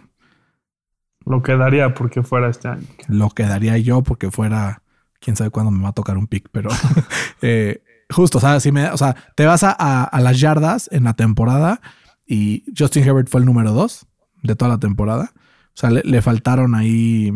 [1.26, 2.86] Lo quedaría porque fuera este año.
[3.08, 4.82] Lo quedaría yo porque fuera,
[5.20, 6.70] quién sabe cuándo me va a tocar un pick, pero
[7.42, 11.04] eh, justo, o sea, si me, o sea, te vas a, a, las yardas en
[11.04, 11.82] la temporada
[12.26, 14.08] y Justin Herbert fue el número dos
[14.42, 15.32] de toda la temporada.
[15.36, 17.32] O sea, le, faltaron ahí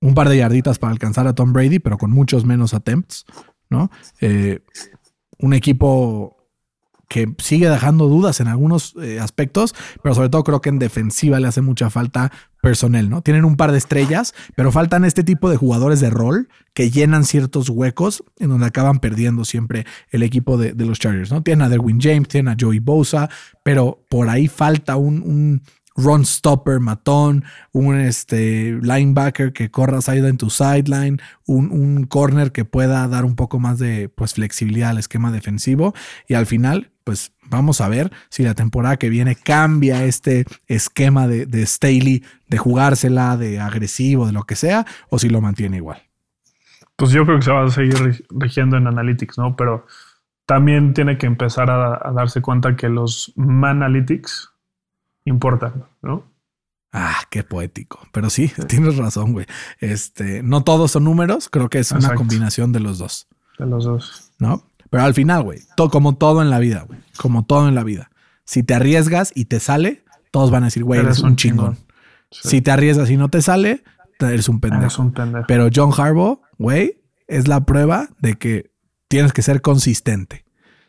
[0.00, 3.24] un par de yarditas para alcanzar a Tom Brady, pero con muchos menos attempts,
[3.70, 3.90] ¿no?
[4.20, 4.60] Eh,
[5.38, 6.36] un equipo
[7.08, 11.38] que sigue dejando dudas en algunos eh, aspectos, pero sobre todo creo que en defensiva
[11.38, 13.22] le hace mucha falta personal, ¿no?
[13.22, 17.24] Tienen un par de estrellas, pero faltan este tipo de jugadores de rol que llenan
[17.24, 21.42] ciertos huecos en donde acaban perdiendo siempre el equipo de, los Chargers, ¿no?
[21.42, 23.28] Tienen a Derwin James, tienen a Joey Bosa,
[23.62, 25.62] pero por ahí falta un, un
[25.96, 32.64] run stopper matón, un este, linebacker que corra sideline to sideline, un, un corner que
[32.64, 35.94] pueda dar un poco más de pues, flexibilidad al esquema defensivo
[36.28, 41.28] y al final pues vamos a ver si la temporada que viene cambia este esquema
[41.28, 45.76] de, de Staley de jugársela, de agresivo, de lo que sea, o si lo mantiene
[45.76, 46.02] igual.
[46.96, 49.54] Pues yo creo que se va a seguir rigiendo en Analytics, ¿no?
[49.54, 49.86] Pero
[50.46, 54.53] también tiene que empezar a, darse cuenta que los Manalytics
[55.24, 56.24] importan, ¿no?
[56.92, 58.00] Ah, qué poético.
[58.12, 59.46] Pero sí, tienes razón, güey.
[59.80, 63.26] Este, no todos son números, creo que es una combinación de los dos.
[63.58, 64.30] De los dos.
[64.38, 64.62] ¿No?
[64.90, 65.60] Pero al final, güey,
[65.90, 68.10] como todo en la vida, güey, como todo en la vida.
[68.44, 71.78] Si te arriesgas y te sale, todos van a decir, güey, eres, un chingón.
[72.30, 73.82] Si te arriesgas y no te sale,
[74.20, 75.02] eres un pendejo.
[75.02, 75.46] un pendejo.
[75.48, 78.70] Pero John Harbaugh, güey, es la prueba de que
[79.08, 80.43] tienes que ser consistente.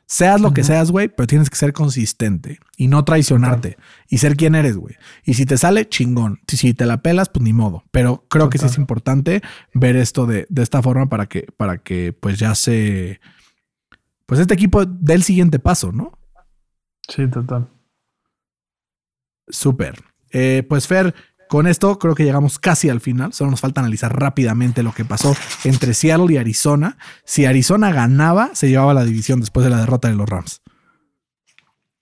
[0.08, 3.78] Seas lo que seas, güey, pero tienes que ser consistente y no traicionarte
[4.08, 4.96] y ser quien eres, güey.
[5.24, 6.40] Y si te sale, chingón.
[6.48, 7.84] Si, te la pelas, pues ni modo.
[7.92, 9.42] Pero creo que sí es importante
[9.74, 13.20] ver esto de, de, esta forma para que, para que pues ya se,
[14.26, 16.18] pues este equipo dé el siguiente paso, ¿no?
[17.08, 17.70] Sí, total.
[19.48, 20.04] Súper.
[20.32, 21.14] Eh, pues Fer,
[21.48, 23.34] con esto creo que llegamos casi al final.
[23.34, 26.98] Solo nos falta analizar rápidamente lo que pasó entre Seattle y Arizona.
[27.24, 30.62] Si Arizona ganaba, se llevaba la división después de la derrota de los Rams.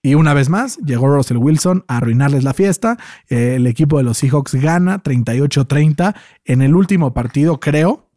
[0.02, 2.98] Y una vez más, llegó Russell Wilson a arruinarles la fiesta.
[3.30, 6.14] Eh, el equipo de los Seahawks gana 38-30.
[6.44, 8.10] En el último partido, creo,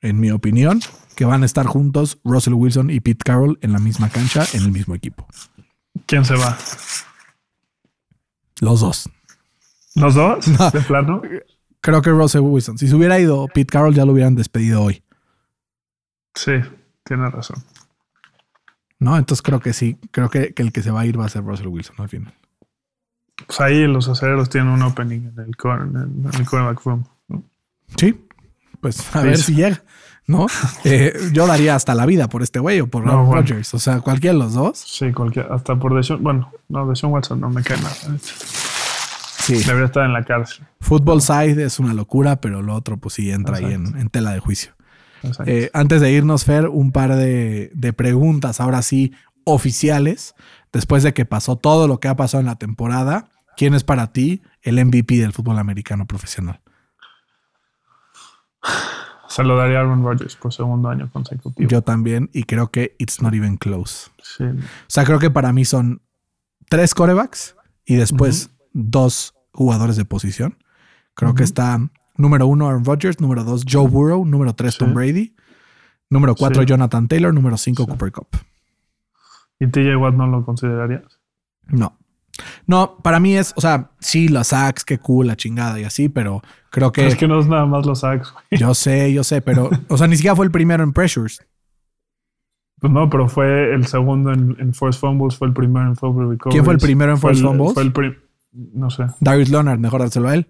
[0.00, 0.80] en mi opinión,
[1.16, 4.62] que van a estar juntos Russell Wilson y Pete Carroll en la misma cancha, en
[4.62, 5.26] el mismo equipo.
[6.06, 6.56] ¿Quién se va?
[8.60, 9.10] Los dos.
[10.00, 10.46] ¿Los dos?
[10.72, 11.22] ¿De plano?
[11.80, 12.78] Creo que Russell Wilson.
[12.78, 15.02] Si se hubiera ido Pete Carroll, ya lo hubieran despedido hoy.
[16.34, 16.52] Sí,
[17.04, 17.62] tiene razón.
[18.98, 19.98] No, entonces creo que sí.
[20.10, 22.34] Creo que, el que se va a ir va a ser Russell Wilson al final.
[23.46, 27.04] Pues ahí los acereros tienen un opening en el, en el cornerback room.
[27.96, 28.28] Sí,
[28.80, 29.82] pues a ver si llega.
[30.30, 30.46] ¿no?
[30.84, 33.74] Eh, yo daría hasta la vida por este güey o por no, Rodgers.
[33.74, 34.78] O sea, cualquiera de los dos.
[34.78, 35.54] Sí, cualquiera.
[35.54, 36.22] Hasta por Deshaun.
[36.22, 37.96] Bueno, no, Deshaun Watson no me cae nada.
[39.58, 39.64] Sí.
[39.64, 40.66] Debería estar en la cárcel.
[40.80, 44.40] Football side es una locura, pero lo otro, pues sí entra ahí en, tela de
[44.40, 44.72] juicio.
[45.46, 49.12] Eh, antes de irnos, Fer, un par de, de preguntas, ahora sí,
[49.44, 50.34] oficiales.
[50.72, 54.12] Después de que pasó todo lo que ha pasado en la temporada, ¿quién es para
[54.12, 56.60] ti el MVP del fútbol americano profesional?
[59.28, 61.68] Se lo daría a Aaron Rodgers por segundo año consecutivo.
[61.68, 64.10] Yo también, y creo que it's not even close.
[64.22, 64.44] Sí.
[64.44, 66.02] O sea, creo que para mí son
[66.68, 70.58] tres corebacks y después dos jugadores de posición.
[71.14, 71.78] Creo que está
[72.16, 75.34] número uno Aaron Rodgers, número dos Joe Burrow, número tres Tom Brady,
[76.08, 78.28] número cuatro Jonathan Taylor, número cinco Cooper Cup.
[79.58, 81.20] ¿Y TJ Watt no lo considerarías?
[81.66, 81.96] No.
[82.66, 86.08] No, para mí es, o sea, sí, los sacks, qué cool, la chingada y así,
[86.08, 86.40] pero
[86.70, 87.06] creo que.
[87.06, 90.06] es que no es nada más los sacks, Yo sé, yo sé, pero, o sea,
[90.06, 91.46] ni siquiera fue el primero en pressures.
[92.80, 96.30] Pues no, pero fue el segundo en, en Force Fumbles, fue el primero en Fumble
[96.30, 96.54] Recovery.
[96.54, 97.74] ¿Quién fue el primero en Force Fumbles?
[97.74, 97.92] Fue el
[98.52, 99.06] no sé.
[99.20, 100.46] Darius Leonard, mejor dárselo a él.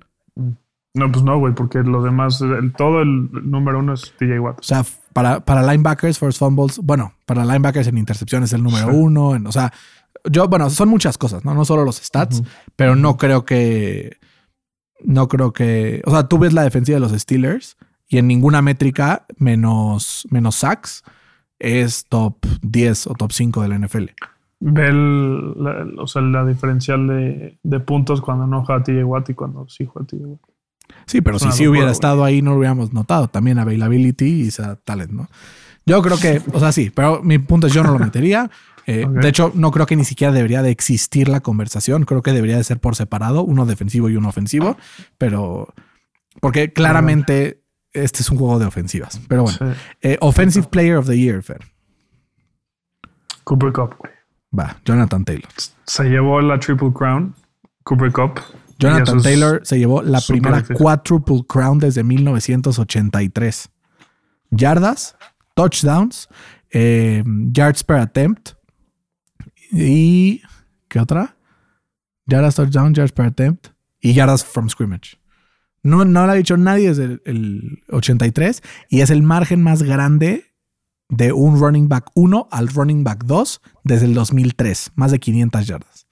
[0.94, 2.42] No, pues no, güey, porque lo demás,
[2.76, 4.59] todo el número uno es TJ Watt.
[4.59, 9.36] O sea, para, para linebackers, Force Fumbles, bueno, para linebackers en intercepciones el número uno,
[9.36, 9.72] en, o sea,
[10.28, 11.55] yo, bueno, son muchas cosas, ¿no?
[11.55, 12.42] No solo los stats,
[12.76, 14.18] pero no creo que.
[15.03, 16.03] No creo que.
[16.05, 17.76] O sea, tú ves la defensiva de los Steelers
[18.07, 21.05] y en ninguna métrica menos, menos sacks
[21.59, 24.07] es top 10 o top 5 de la NFL.
[24.62, 27.06] Ve la, o sea, la diferencial
[27.62, 30.40] de, puntos cuando no juega TJ Watt y cuando sí juega TJ Watt.
[31.06, 33.28] Sí, pero si sí hubiera estado ahí, no lo hubiéramos notado.
[33.28, 34.50] También availability y
[34.84, 35.28] talent, ¿no?
[35.86, 38.50] Yo creo que, o sea, sí, pero mi punto es yo no lo metería.
[38.86, 42.04] Eh, de hecho, no creo que ni siquiera debería de existir la conversación.
[42.04, 44.76] Creo que debería de ser por separado, uno defensivo y uno ofensivo.
[45.16, 45.72] Pero
[46.40, 49.20] porque claramente este es un juego de ofensivas.
[49.28, 49.58] Pero bueno,
[50.00, 51.61] eh, Offensive Player of the Year, Fer.
[53.44, 53.94] Cooper Cup.
[54.57, 55.48] Va, Jonathan Taylor.
[55.86, 57.34] Se llevó la Triple Crown,
[57.84, 58.40] Cooper Cup.
[58.78, 63.70] Jonathan Taylor se llevó la primera Quadruple Crown desde 1983.
[64.51, 65.16] Yardas,
[65.55, 66.28] touchdowns,
[66.70, 67.22] eh,
[67.53, 68.51] yards per attempt,
[69.70, 70.42] y.
[70.88, 71.36] ¿Qué otra?
[72.26, 73.68] Yardas touchdown, yards per attempt
[74.01, 75.18] y yardas from scrimmage.
[75.82, 80.49] No, no lo ha dicho nadie desde el, 83 y es el margen más grande
[81.11, 85.66] de un running back 1 al running back 2 desde el 2003, más de 500
[85.66, 86.06] yardas.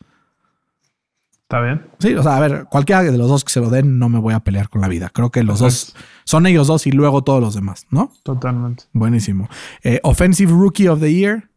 [1.42, 1.86] ¿Está bien?
[1.98, 4.18] Sí, o sea, a ver, cualquiera de los dos que se lo den, no me
[4.18, 5.08] voy a pelear con la vida.
[5.08, 8.12] Creo que los dos son ellos dos y luego todos los demás, ¿no?
[8.22, 8.84] Totalmente.
[8.92, 9.48] Buenísimo.
[9.82, 11.48] Eh, offensive Rookie of the Year.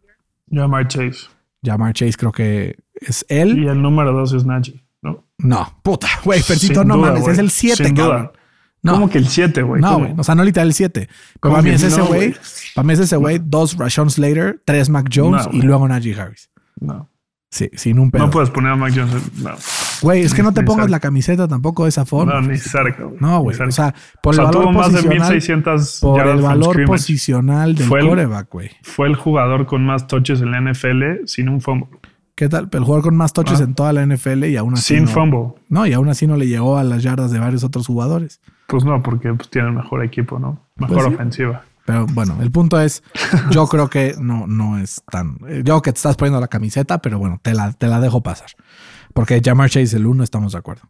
[0.49, 1.27] Jamar Chase.
[1.61, 3.61] Jamar Chase creo que es él.
[3.61, 5.25] Y el número dos es Najee, ¿no?
[5.39, 8.31] No, puta, güey, Percito, no mames, es el 7, cabrón.
[8.84, 8.93] No.
[8.93, 9.82] ¿Cómo que el 7, güey?
[9.82, 10.13] No, güey.
[10.17, 11.07] O sea, no literal el 7.
[11.39, 12.34] Pero para mí es ese güey.
[12.73, 13.39] Para mí es ese güey.
[13.43, 16.49] Dos Rashawn Slater, tres Mac Jones y luego Najee Harris.
[16.79, 17.07] No.
[17.53, 18.23] Sí, sin un pedo.
[18.25, 19.13] No puedes poner a Mac Jones.
[19.39, 19.51] No.
[20.01, 22.34] Güey, es que no te pongas la camiseta tampoco de esa forma.
[22.39, 23.03] No, ni cerca.
[23.03, 23.17] Güey.
[23.19, 23.57] No, güey.
[23.61, 25.19] O sea, por el valor tuvo más de posicional.
[25.34, 28.71] 1600 por el valor posicional del Fue el- coreback, güey.
[28.84, 31.89] Fue el jugador con más touches en la NFL sin un fumble.
[32.36, 32.69] ¿Qué tal?
[32.71, 33.65] El jugador con más touches Ah.
[33.65, 34.95] en toda la NFL y aún así.
[34.95, 35.53] Sin no, fumble.
[35.69, 38.39] No, y aún así no le llegó a las yardas de varios otros jugadores.
[38.72, 40.65] Pues no, porque pues, tienen mejor equipo, ¿no?
[40.78, 41.13] Mejor Pues sí.
[41.13, 41.63] ofensiva.
[41.86, 43.03] Pero bueno, el punto es,
[43.51, 45.38] yo creo que no, no es tan.
[45.39, 48.22] Yo creo que te estás poniendo la camiseta, pero bueno, te la, te la dejo
[48.22, 48.49] pasar.
[49.13, 50.84] Porque Jamar Chase el uno, estamos de acuerdo.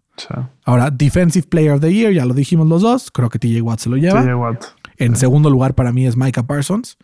[0.63, 3.09] Ahora, Defensive Player of the Year, ya lo dijimos los dos.
[3.09, 4.21] Creo que TJ Watt se lo lleva.
[4.21, 4.63] TJ Watt.
[4.97, 6.97] En segundo lugar, para mí es Micah Parsons.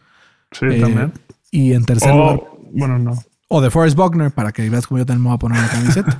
[0.52, 1.14] Sí, Eh, también.
[1.50, 3.14] Y en tercer lugar, O, bueno, no.
[3.48, 5.70] O de Forrest Buckner, para que veas cómo yo también me voy a poner la
[5.70, 6.20] camiseta.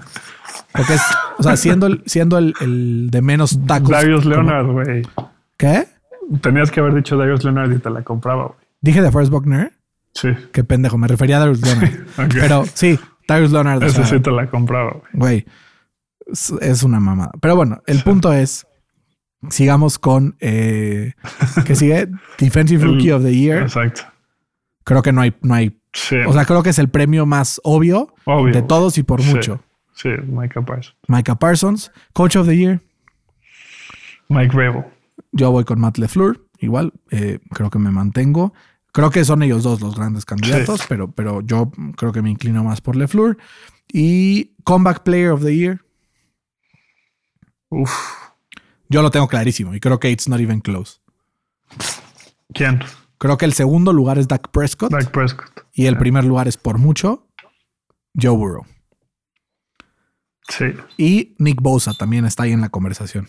[0.72, 1.02] Porque es,
[1.38, 3.90] o sea, siendo el, siendo el, el de menos tacos.
[3.90, 5.04] Darius Leonard, güey.
[5.58, 5.88] ¿Qué?
[6.42, 8.60] Tenías que haber dicho Darius Leonard y te la compraba, güey.
[8.82, 9.74] Dije de Forrest Buckner.
[10.14, 10.30] Sí.
[10.52, 11.92] Qué pendejo, me refería a Darius Leonard.
[12.34, 13.84] Pero sí, Darius Leonard.
[13.84, 15.46] o Ese sea, sí te la compraba, güey.
[15.46, 15.46] Güey,
[16.62, 17.32] es, una mamada.
[17.42, 18.68] Pero bueno, el punto es,
[19.50, 21.14] sigamos con, eh,
[21.66, 23.64] que sigue Defensive Rookie of the Year.
[23.64, 24.02] Exacto.
[24.84, 26.16] Creo que no hay, no hay, Sí.
[26.28, 28.54] o sea, creo que es el premio más obvio Obvio.
[28.54, 29.34] de todos y por Sí.
[29.34, 29.64] mucho.
[29.96, 30.96] Sí, Micah Parsons.
[31.08, 32.82] Micah Parsons, Coach of the Year.
[34.30, 34.84] Mike Rabel.
[35.32, 36.40] Yo voy con Matt LeFleur.
[36.60, 38.54] Igual, eh, creo que me mantengo.
[38.92, 42.64] Creo que son ellos dos los grandes candidatos, pero, pero yo creo que me inclino
[42.64, 43.38] más por LeFleur.
[43.92, 45.82] Y Comeback Player of the Year.
[47.70, 47.92] Uf.
[48.90, 51.00] Yo lo tengo clarísimo y creo que it's not even close.
[52.54, 52.80] ¿Quién?
[53.18, 55.66] Creo que el segundo lugar es Dak Prescott Dak Prescott.
[55.74, 57.28] y el primer lugar es por mucho
[58.20, 58.66] Joe Burrow.
[60.50, 60.66] Sí.
[60.98, 63.28] Y Nick Bosa también está ahí en la conversación.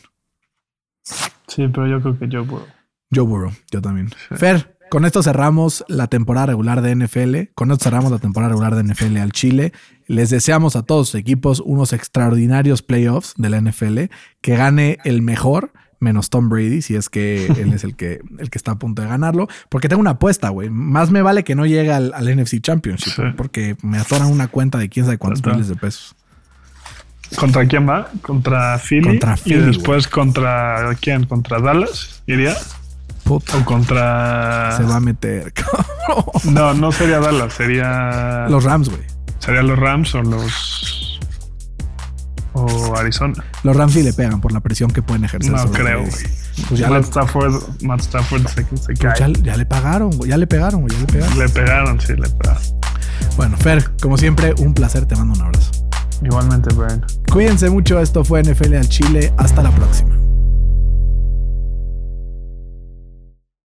[1.03, 2.67] Sí, pero yo creo que Joe Burrow.
[3.13, 4.11] Joe Burrow, yo también.
[4.37, 7.53] Fer, con esto cerramos la temporada regular de NFL.
[7.55, 9.73] Con esto cerramos la temporada regular de NFL al Chile.
[10.07, 14.05] Les deseamos a todos sus equipos unos extraordinarios playoffs de la NFL.
[14.41, 18.51] Que gane el mejor, menos Tom Brady, si es que él es el que, el
[18.51, 19.49] que está a punto de ganarlo.
[19.69, 20.71] Porque tengo una apuesta, güey.
[20.71, 23.13] Más me vale que no llegue al, al NFC Championship.
[23.13, 23.23] Sí.
[23.37, 26.15] Porque me atoran una cuenta de quién sabe cuántos miles de pesos.
[27.37, 28.11] ¿Contra quién va?
[28.23, 29.03] Contra Philly.
[29.03, 31.27] Contra Philly, Y después contra quién?
[31.27, 32.23] ¿Contra Dallas?
[32.27, 32.57] ¿Iría?
[33.25, 34.73] Puta, ¿O contra.
[34.77, 35.53] se va a meter.
[36.45, 37.53] No, no sería Dallas.
[37.53, 38.47] Sería.
[38.49, 39.03] Los Rams, güey.
[39.41, 40.98] Serían los Rams o los.
[42.61, 43.45] O Arizona.
[43.63, 45.51] Los Rams sí le pegan por la presión que pueden ejercer.
[45.51, 46.13] No sobre creo, güey.
[46.69, 50.31] Pues ya Matt le, Stafford, Matt Stafford se, se pues ya, ya le pagaron, güey.
[50.31, 50.95] Ya le pegaron, güey.
[50.95, 51.39] Ya le pegaron.
[51.39, 52.63] Le pegaron, sí, le pegaron.
[53.37, 55.07] Bueno, Fer, como siempre, un placer.
[55.07, 55.71] Te mando un abrazo.
[56.23, 57.05] Igualmente, Brian.
[57.31, 58.01] Cuídense mucho.
[58.01, 59.33] Esto fue NFL al Chile.
[59.37, 60.28] Hasta la próxima.